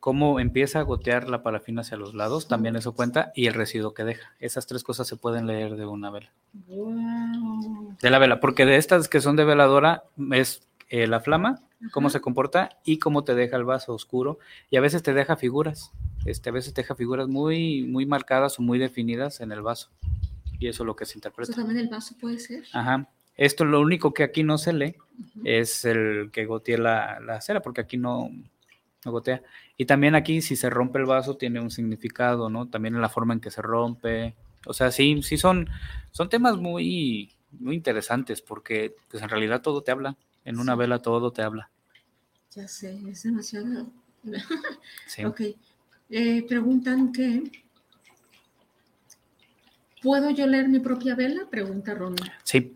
[0.06, 3.95] cómo empieza a gotear la parafina hacia los lados, también eso cuenta, y el residuo
[3.95, 4.36] que deja.
[4.39, 6.32] Esas tres cosas se pueden leer de una vela.
[6.53, 12.12] De la vela, porque de estas que son de veladora es eh, la flama, cómo
[12.12, 14.38] se comporta y cómo te deja el vaso oscuro,
[14.70, 15.91] y a veces te deja figuras,
[16.26, 19.89] este, a veces te deja figuras muy, muy marcadas o muy definidas en el vaso,
[20.60, 21.51] y eso es lo que se interpreta.
[21.51, 22.64] ¿Eso también el vaso puede ser?
[22.74, 23.10] Ajá.
[23.38, 24.95] Esto lo único que aquí no se lee
[25.43, 28.30] es el que gotee la, la cera, porque aquí no,
[29.06, 29.41] no gotea.
[29.78, 32.68] Y también aquí, si se rompe el vaso, tiene un significado, ¿no?
[32.68, 34.36] También en la forma en que se rompe.
[34.66, 35.70] O sea, sí, sí son,
[36.12, 40.18] son temas muy, muy interesantes porque pues en realidad todo te habla.
[40.43, 41.70] En una vela todo te habla.
[42.51, 43.88] Ya sé, es demasiado.
[45.08, 45.24] sí.
[45.24, 45.41] Ok.
[46.10, 47.43] Eh, preguntan que.
[50.01, 51.47] ¿Puedo yo leer mi propia vela?
[51.49, 52.32] Pregunta Ronald.
[52.43, 52.76] Sí.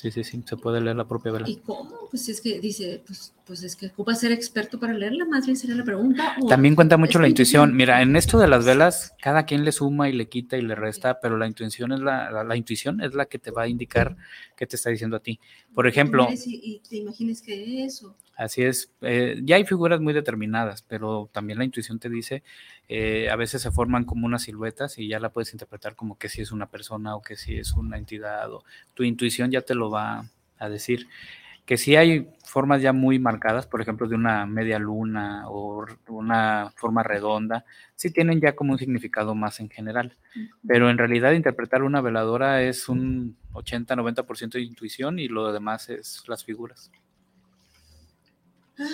[0.00, 1.50] Sí, sí, sí, se puede leer la propia vela.
[1.50, 2.08] ¿Y cómo?
[2.08, 5.56] Pues es que dice, pues, pues es que ocupa ser experto para leerla, más bien
[5.56, 6.36] sería la pregunta.
[6.48, 7.74] También cuenta mucho la intuición.
[7.74, 10.76] Mira, en esto de las velas, cada quien le suma y le quita y le
[10.76, 14.16] resta, pero la intuición es la, la, intuición es la que te va a indicar
[14.56, 15.40] qué te está diciendo a ti.
[15.74, 16.28] Por ejemplo.
[16.46, 18.14] Y, te imagines que eso.
[18.38, 22.44] Así es, eh, ya hay figuras muy determinadas, pero también la intuición te dice,
[22.88, 26.28] eh, a veces se forman como unas siluetas y ya la puedes interpretar como que
[26.28, 28.62] si es una persona o que si es una entidad, o
[28.94, 31.08] tu intuición ya te lo va a decir.
[31.66, 36.72] Que si hay formas ya muy marcadas, por ejemplo, de una media luna o una
[36.76, 37.64] forma redonda,
[37.96, 40.16] sí tienen ya como un significado más en general.
[40.66, 46.22] Pero en realidad interpretar una veladora es un 80-90% de intuición y lo demás es
[46.28, 46.92] las figuras.
[48.78, 48.84] Ah,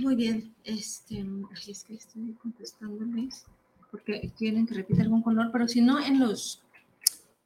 [0.00, 1.24] muy bien, este,
[1.66, 3.44] es que estoy contestándoles
[3.90, 6.62] porque quieren que repita algún color, pero si no, en los,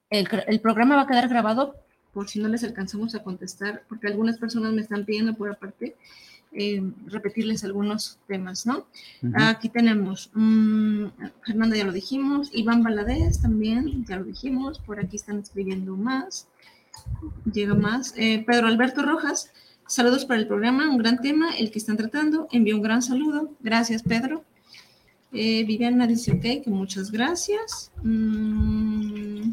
[0.08, 1.74] el, el, programa va a quedar grabado
[2.12, 5.96] por si no les alcanzamos a contestar, porque algunas personas me están pidiendo por aparte
[6.52, 8.86] eh, repetirles algunos temas, ¿no?
[9.34, 11.08] Aquí tenemos, um,
[11.46, 16.48] Fernanda ya lo dijimos, Iván Valadez también, ya lo dijimos, por aquí están escribiendo más,
[17.52, 19.52] llega más, eh, Pedro Alberto Rojas,
[19.90, 22.46] Saludos para el programa, un gran tema, el que están tratando.
[22.52, 23.50] Envío un gran saludo.
[23.58, 24.44] Gracias, Pedro.
[25.32, 27.90] Eh, Viviana dice, ok, que muchas gracias.
[28.04, 29.50] Mm,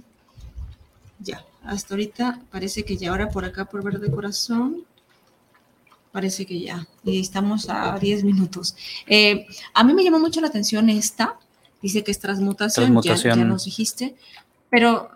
[1.17, 4.83] ya, hasta ahorita parece que ya ahora por acá, por Verde Corazón,
[6.11, 6.87] parece que ya.
[7.03, 8.75] Y estamos a 10 minutos.
[9.07, 11.39] Eh, a mí me llamó mucho la atención esta.
[11.81, 14.15] Dice que es transmutación, Ya, ya nos dijiste.
[14.69, 15.09] Pero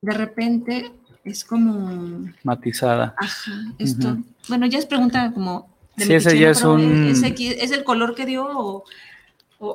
[0.00, 0.92] de repente
[1.30, 2.28] es como...
[2.42, 3.14] Matizada.
[3.16, 4.18] Ajá, esto.
[4.48, 5.68] Bueno, ya es pregunta como...
[5.96, 7.06] De sí, ese ya es un...
[7.06, 8.84] ¿Es, el color que dio o...?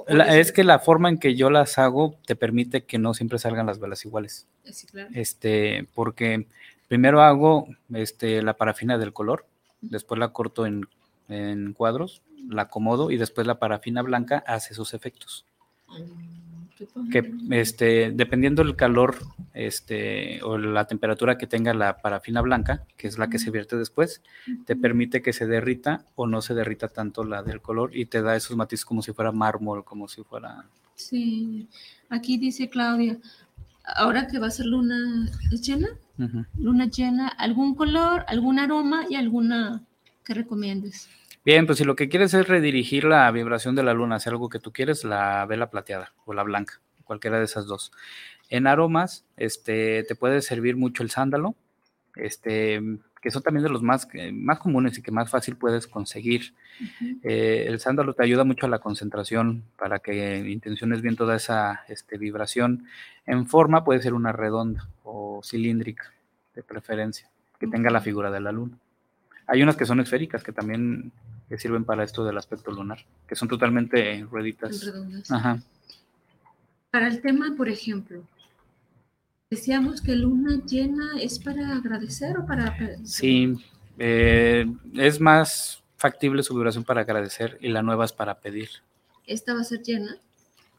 [0.08, 3.66] es que la forma en que yo las hago te permite que no siempre salgan
[3.66, 4.48] las velas iguales.
[4.64, 5.10] Sí, claro.
[5.14, 6.48] Este, porque
[6.88, 9.46] primero hago este, la parafina del color,
[9.82, 10.88] después la corto en,
[11.28, 15.46] en cuadros, la acomodo y después la parafina blanca hace sus efectos
[17.12, 19.18] que este, dependiendo del calor
[19.54, 23.78] este, o la temperatura que tenga la parafina blanca, que es la que se vierte
[23.78, 24.22] después,
[24.66, 28.22] te permite que se derrita o no se derrita tanto la del color y te
[28.22, 30.66] da esos matices como si fuera mármol, como si fuera...
[30.96, 31.68] Sí,
[32.10, 33.18] aquí dice Claudia,
[33.84, 35.90] ahora que va a ser luna llena,
[36.58, 39.84] luna llena, ¿algún color, algún aroma y alguna
[40.24, 41.10] que recomiendes?
[41.46, 44.48] Bien, pues si lo que quieres es redirigir la vibración de la luna hacia algo
[44.48, 47.92] que tú quieres, la vela plateada o la blanca, cualquiera de esas dos.
[48.50, 51.56] En aromas, este, te puede servir mucho el sándalo,
[52.16, 52.82] este,
[53.22, 56.54] que son también de los más, más comunes y que más fácil puedes conseguir.
[57.24, 61.84] Eh, el sándalo te ayuda mucho a la concentración para que intenciones bien toda esa
[61.90, 62.86] este, vibración.
[63.26, 66.14] En forma puede ser una redonda o cilíndrica,
[66.56, 67.30] de preferencia,
[67.60, 68.78] que tenga la figura de la luna.
[69.48, 71.12] Hay unas que son esféricas que también
[71.58, 74.92] sirven para esto del aspecto lunar, que son totalmente rueditas.
[75.30, 75.62] Ajá.
[76.92, 78.24] Para el tema, por ejemplo,
[79.50, 82.76] decíamos que luna llena es para agradecer o para...
[83.04, 83.56] Sí,
[83.98, 88.70] eh, es más factible su vibración para agradecer y la nueva es para pedir.
[89.26, 90.18] ¿Esta va a ser llena?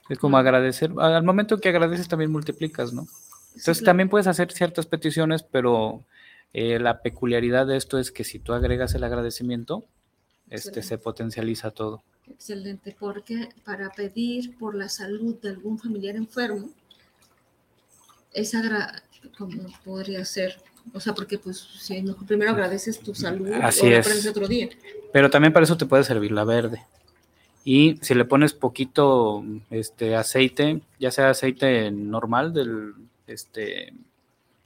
[0.09, 0.93] Es como agradecer.
[0.99, 3.07] Al momento que agradeces también multiplicas, ¿no?
[3.57, 6.03] Entonces también puedes hacer ciertas peticiones, pero
[6.53, 9.85] eh, la peculiaridad de esto es que si tú agregas el agradecimiento,
[10.51, 12.03] este se potencializa todo.
[12.29, 16.71] Excelente, porque para pedir por la salud de algún familiar enfermo,
[18.33, 19.03] esa
[19.39, 20.61] como podría ser,
[20.93, 24.27] o sea, porque pues si primero agradeces tu salud, Así es.
[24.27, 24.69] otro día.
[25.13, 26.85] Pero también para eso te puede servir la verde.
[27.65, 32.95] Y si le pones poquito este aceite, ya sea aceite normal del
[33.27, 33.95] este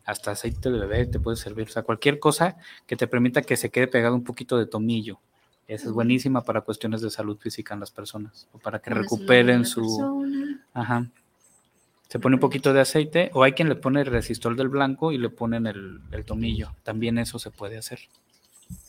[0.05, 2.57] hasta aceite de bebé te puede servir, o sea, cualquier cosa
[2.87, 5.20] que te permita que se quede pegado un poquito de tomillo
[5.68, 9.66] esa es buenísima para cuestiones de salud física en las personas o para que recuperen
[9.66, 10.24] su...
[10.72, 11.06] Ajá.
[12.08, 15.12] Se pone un poquito de aceite o hay quien le pone el resistol del blanco
[15.12, 16.74] y le ponen el, tomillo.
[16.82, 18.00] También eso se puede hacer.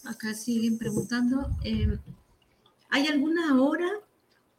[0.05, 1.99] Acá siguen preguntando, em,
[2.89, 3.89] ¿hay alguna hora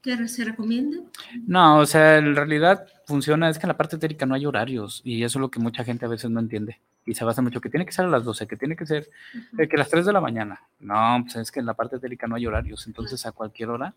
[0.02, 1.02] que se recomiende?
[1.46, 5.00] No, o sea, en realidad funciona, es que en la parte etérica no hay horarios
[5.04, 7.60] y eso es lo que mucha gente a veces no entiende y se basa mucho
[7.60, 9.10] que tiene que ser a las 12, que tiene que ser
[9.56, 10.60] que a las 3 de la mañana.
[10.78, 13.94] No, pues es que en la parte técnica no hay horarios, entonces a cualquier hora.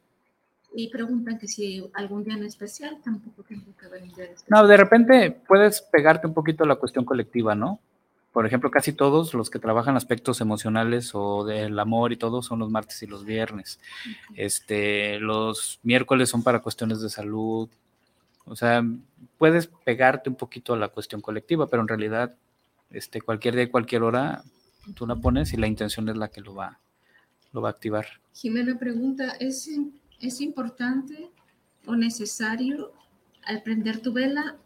[0.76, 4.48] Y preguntan que si algún día en especial, tampoco tiene que haber un día especial.
[4.50, 7.80] No, de repente puedes pegarte un poquito a la cuestión colectiva, ¿no?
[8.32, 12.58] Por ejemplo, casi todos los que trabajan aspectos emocionales o del amor y todo son
[12.58, 13.80] los martes y los viernes.
[14.36, 17.70] Este, los miércoles son para cuestiones de salud.
[18.46, 18.84] O sea,
[19.38, 22.36] puedes pegarte un poquito a la cuestión colectiva, pero en realidad
[22.94, 24.44] este, cualquier día, cualquier hora,
[24.96, 26.80] tú la pones y la intención es la que lo va,
[27.52, 28.06] lo va a activar.
[28.34, 29.70] Jimena pregunta, ¿es,
[30.20, 31.30] ¿es importante
[31.86, 32.94] o necesario
[33.44, 34.58] al prender tu vela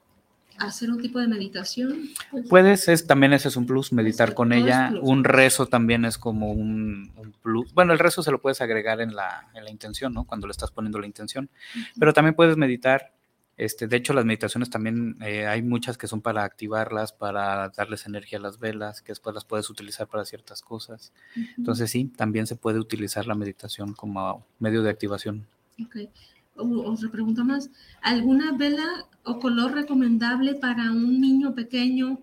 [0.59, 2.09] hacer un tipo de meditación?
[2.49, 4.91] Puedes, es, también ese es un plus, meditar con ella.
[5.01, 7.11] Un rezo también es como un,
[7.41, 7.73] plus.
[7.73, 10.25] Bueno, el rezo se lo puedes agregar en la, en la intención, ¿no?
[10.25, 11.49] Cuando le estás poniendo la intención.
[11.99, 13.13] Pero también puedes meditar
[13.57, 18.05] este, de hecho, las meditaciones también eh, hay muchas que son para activarlas, para darles
[18.05, 21.11] energía a las velas, que después las puedes utilizar para ciertas cosas.
[21.57, 25.47] Entonces sí, también se puede utilizar la meditación como medio de activación.
[25.83, 25.97] Ok.
[26.55, 27.71] Otra pregunta más.
[28.01, 32.21] ¿Alguna vela o color recomendable para un niño pequeño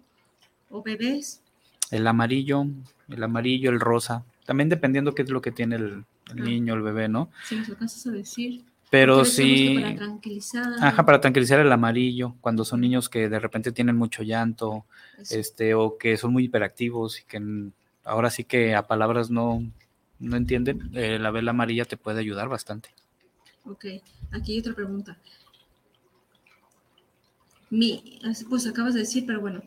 [0.70, 1.42] o bebés?
[1.90, 2.64] El amarillo,
[3.08, 4.24] el amarillo, el rosa.
[4.46, 6.44] También dependiendo qué es lo que tiene el, el ah.
[6.44, 7.30] niño, el bebé, ¿no?
[7.44, 8.64] Si nos alcanzas a decir.
[8.94, 9.80] Pero sí.
[9.82, 10.72] Para tranquilizar.
[10.80, 14.84] Ajá, para tranquilizar el amarillo, cuando son niños que de repente tienen mucho llanto,
[15.30, 17.42] este, o que son muy hiperactivos y que
[18.04, 19.68] ahora sí que a palabras no,
[20.20, 22.90] no entienden, eh, la vela amarilla te puede ayudar bastante.
[23.64, 23.86] Ok,
[24.30, 25.18] aquí hay otra pregunta.
[27.70, 29.60] Mi, pues acabas de decir, pero bueno,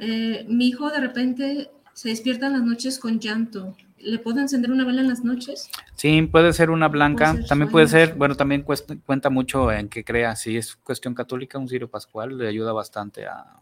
[0.00, 3.76] eh, mi hijo de repente se despierta en las noches con llanto.
[4.02, 5.70] ¿Le puedo encender una vela en las noches?
[5.94, 10.34] Sí, puede ser una blanca, también puede ser, bueno, también cuenta mucho en que crea,
[10.34, 13.58] si es cuestión católica, un cirio pascual le ayuda bastante a,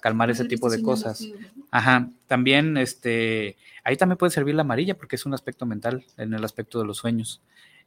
[0.00, 1.26] calmar ese tipo de cosas.
[1.70, 6.32] Ajá, también, este, ahí también puede servir la amarilla porque es un aspecto mental en
[6.32, 7.40] el aspecto de los sueños.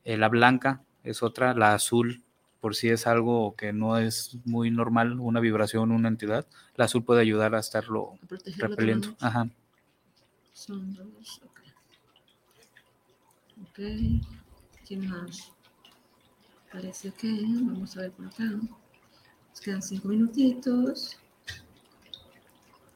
[0.03, 2.21] Eh, la blanca es otra, la azul,
[2.59, 7.03] por si es algo que no es muy normal, una vibración, una entidad, la azul
[7.03, 8.17] puede ayudar a estarlo
[8.57, 9.15] repeliendo.
[9.21, 9.47] Ajá.
[10.53, 11.41] Son dos,
[13.63, 13.79] Ok.
[14.87, 15.51] ¿Quién más?
[16.71, 18.43] Parece que, vamos a ver por acá.
[18.43, 21.17] Nos quedan cinco minutitos.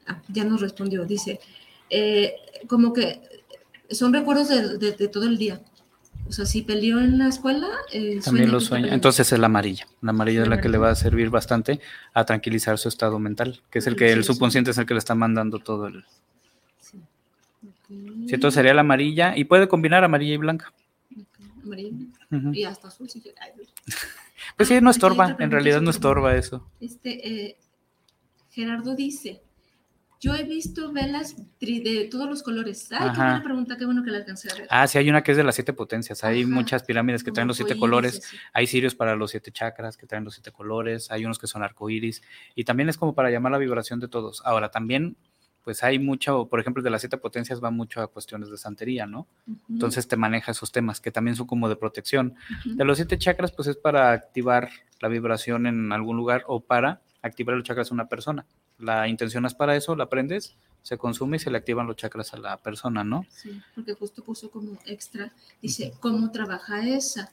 [0.07, 1.05] Ah, ya nos respondió.
[1.05, 1.39] Dice,
[1.89, 2.36] eh,
[2.68, 3.22] como que
[3.91, 5.61] son recuerdos de, todo el día.
[6.28, 8.93] O sea, si peleó en la escuela, eh, también lo sueña.
[8.93, 9.88] Entonces es la amarilla.
[10.01, 11.80] La amarilla es la que le va a servir bastante
[12.13, 14.97] a tranquilizar su estado mental, que es el que el subconsciente es el que le
[14.97, 16.03] está mandando todo el,
[18.36, 20.74] Entonces sería la amarilla y puede combinar amarilla y blanca.
[21.64, 22.06] Amarilla.
[22.54, 23.22] Y hasta azul si
[24.56, 26.70] Pues sí, no estorba, en realidad no estorba eso.
[26.80, 27.58] Este, eh,
[28.52, 29.42] Gerardo dice,
[30.20, 32.92] yo he visto velas de todos los colores.
[32.92, 34.68] Ay, qué buena pregunta, qué bueno que la alcancé a ver.
[34.72, 36.24] Ah, sí, hay una que es de las siete potencias.
[36.24, 38.24] Hay muchas pirámides que traen los siete colores.
[38.52, 41.12] Hay cirios para los siete chakras que traen los siete colores.
[41.12, 42.24] Hay unos que son arcoíris.
[42.56, 44.42] Y también es como para llamar la vibración de todos.
[44.44, 45.18] Ahora, también
[45.68, 49.05] pues hay mucho, por ejemplo, de las siete potencias va mucho a cuestiones de santería,
[49.05, 49.28] ¿no?
[49.68, 52.36] Entonces te maneja esos temas que también son como de protección.
[52.63, 54.70] De los siete chakras, pues es para activar
[55.01, 58.45] la vibración en algún lugar o para activar los chakras a una persona.
[58.80, 62.34] La intención es para eso, la aprendes, se consume y se le activan los chakras
[62.34, 63.26] a la persona, ¿no?
[63.28, 67.30] Sí, porque justo puso como extra, dice, ¿cómo trabaja esa?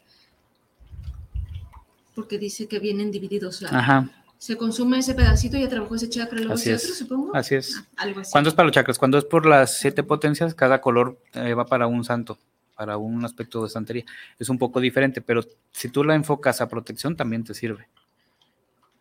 [2.17, 3.63] Porque dice que vienen divididos.
[3.63, 7.37] Ajá se consume ese pedacito y ya trabajó ese chakra, luego así ese otro, supongo.
[7.37, 7.83] Así es.
[7.97, 8.99] Ah, cuando es para los chakras?
[8.99, 12.39] Cuando es por las siete potencias, cada color eh, va para un santo,
[12.75, 14.05] para un aspecto de santería.
[14.39, 17.89] Es un poco diferente, pero si tú la enfocas a protección, también te sirve.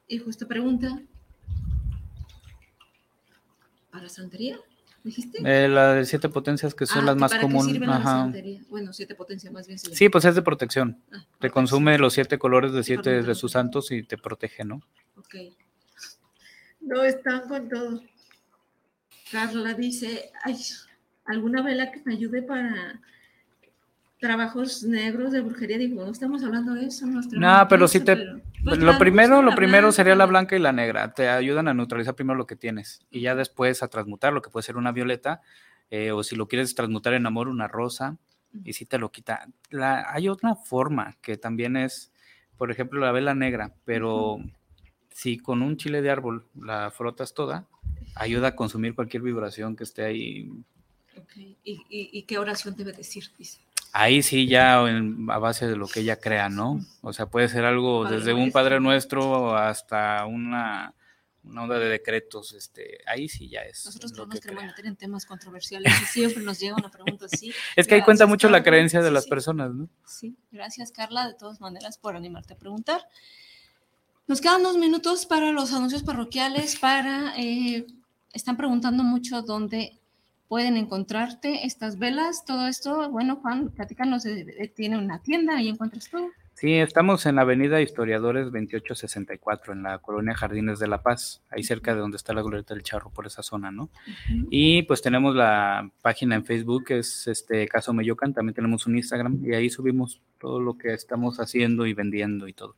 [0.07, 1.01] Y justo pregunta,
[3.91, 4.59] ¿para santería?
[5.04, 5.39] ¿Dijiste?
[5.43, 7.78] Eh, la de siete potencias que son ah, las más comunes.
[8.70, 9.78] Bueno, siete potencias más bien.
[9.78, 11.01] Sí, pues es de protección.
[11.12, 14.82] Ah, te consume los siete colores de siete de sus santos y te protege, ¿no?
[15.18, 15.36] Ok.
[16.80, 18.01] No están con todo.
[19.32, 20.58] Carla dice, ay,
[21.26, 23.01] ¿alguna vela que me ayude para
[24.24, 25.78] trabajos negros de brujería?
[25.78, 27.05] Digo, no estamos hablando de eso.
[27.05, 28.17] No, pero sí te...
[28.63, 31.13] Pues, lo primero, lo primero sería la blanca y la negra.
[31.13, 34.49] Te ayudan a neutralizar primero lo que tienes y ya después a transmutar lo que
[34.49, 35.41] puede ser una violeta
[35.91, 38.17] eh, o si lo quieres transmutar en amor, una rosa
[38.63, 39.49] y si te lo quita.
[39.69, 42.13] La, hay otra forma que también es,
[42.57, 44.39] por ejemplo, la vela negra, pero
[45.09, 47.67] si con un chile de árbol la frotas toda,
[48.15, 50.49] ayuda a consumir cualquier vibración que esté ahí.
[51.24, 51.57] Okay.
[51.65, 53.26] ¿Y, qué oración debe decir?
[53.96, 56.80] Ahí sí, ya a base de lo que ella crea, ¿no?
[57.02, 60.96] O sea, puede ser algo desde un Padre Nuestro hasta una,
[61.44, 63.86] una onda de decretos, este, ahí sí ya es.
[63.86, 67.54] Nosotros no nos queremos meter en temas controversiales y siempre nos llega una pregunta así.
[67.76, 69.88] es que ahí cuenta mucho la creencia de las personas, ¿no?
[70.08, 73.08] Sí, gracias Carla, de todas maneras, por animarte a preguntar.
[74.26, 77.86] Nos quedan dos minutos para los anuncios parroquiales, para, eh,
[78.32, 80.00] están preguntando mucho dónde
[80.54, 83.10] pueden encontrarte estas velas, todo esto.
[83.10, 84.24] Bueno, Juan, platícanos,
[84.76, 86.30] tiene una tienda, ahí encuentras todo.
[86.54, 91.64] Sí, estamos en la avenida Historiadores 2864, en la colonia Jardines de la Paz, ahí
[91.64, 93.89] cerca de donde está la Glorieta del Charro, por esa zona, ¿no?
[94.51, 98.95] Y pues tenemos la página en Facebook, que es este Caso Meyocan, también tenemos un
[98.95, 102.76] Instagram, y ahí subimos todo lo que estamos haciendo y vendiendo y todo.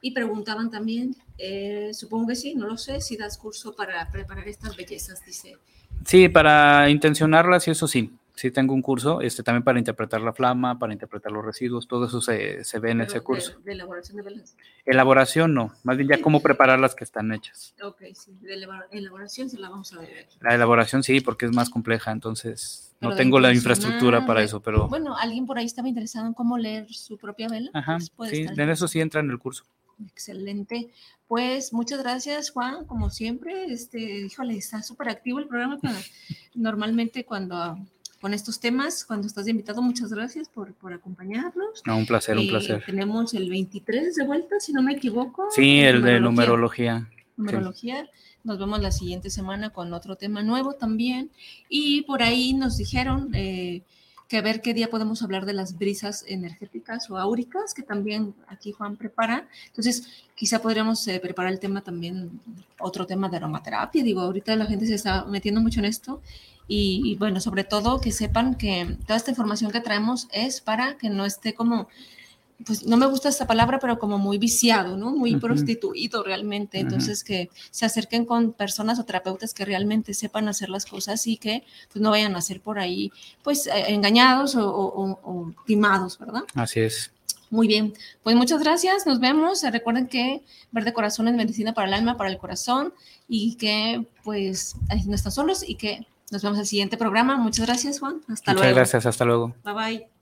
[0.00, 4.48] Y preguntaban también, eh, supongo que sí, no lo sé, si das curso para preparar
[4.48, 5.58] estas bellezas, dice.
[6.04, 10.32] Sí, para intencionarlas y eso sí, sí tengo un curso, este también para interpretar la
[10.32, 13.58] flama, para interpretar los residuos, todo eso se, se ve en ese curso.
[13.64, 14.56] De, elaboración de velas?
[14.86, 17.74] Elaboración no, más bien ya cómo preparar las que están hechas.
[17.82, 18.54] Ok, sí, de
[18.92, 20.28] elaboración se la vamos a ver.
[20.40, 24.88] La elaboración sí, porque es más compleja, entonces no tengo la infraestructura para eso, pero...
[24.88, 27.70] Bueno, alguien por ahí estaba interesado en cómo leer su propia vela.
[27.74, 29.64] Ajá, pues sí, en eso sí entra en el curso.
[30.06, 30.90] Excelente.
[31.26, 33.72] Pues muchas gracias, Juan, como siempre.
[33.72, 35.78] Este, híjole, está súper activo el programa.
[36.54, 37.78] normalmente cuando
[38.20, 41.82] con estos temas, cuando estás invitado, muchas gracias por, por acompañarnos.
[41.86, 42.82] un placer, un eh, placer.
[42.84, 45.46] Tenemos el 23 de vuelta, si no me equivoco.
[45.50, 47.08] Sí, el de numerología.
[47.36, 48.08] Numerología.
[48.42, 51.30] Nos vemos la siguiente semana con otro tema nuevo también.
[51.68, 53.30] Y por ahí nos dijeron...
[53.34, 53.82] Eh,
[54.28, 58.72] que ver qué día podemos hablar de las brisas energéticas o áuricas, que también aquí
[58.72, 59.48] Juan prepara.
[59.68, 62.38] Entonces, quizá podríamos eh, preparar el tema también,
[62.78, 64.04] otro tema de aromaterapia.
[64.04, 66.20] Digo, ahorita la gente se está metiendo mucho en esto.
[66.68, 70.98] Y, y bueno, sobre todo que sepan que toda esta información que traemos es para
[70.98, 71.88] que no esté como
[72.64, 75.12] pues no me gusta esta palabra, pero como muy viciado, ¿no?
[75.12, 76.80] Muy prostituido realmente.
[76.80, 81.36] Entonces, que se acerquen con personas o terapeutas que realmente sepan hacer las cosas y
[81.36, 86.42] que pues no vayan a ser por ahí, pues, eh, engañados o, timados, ¿verdad?
[86.54, 87.12] Así es.
[87.50, 89.62] Muy bien, pues muchas gracias, nos vemos.
[89.62, 92.92] Recuerden que Verde Corazón es medicina para el alma, para el corazón
[93.26, 97.36] y que pues no están solos y que nos vemos al siguiente programa.
[97.38, 98.20] Muchas gracias, Juan.
[98.28, 98.66] Hasta luego.
[98.66, 99.54] Muchas gracias, hasta luego.
[99.64, 100.17] Bye bye.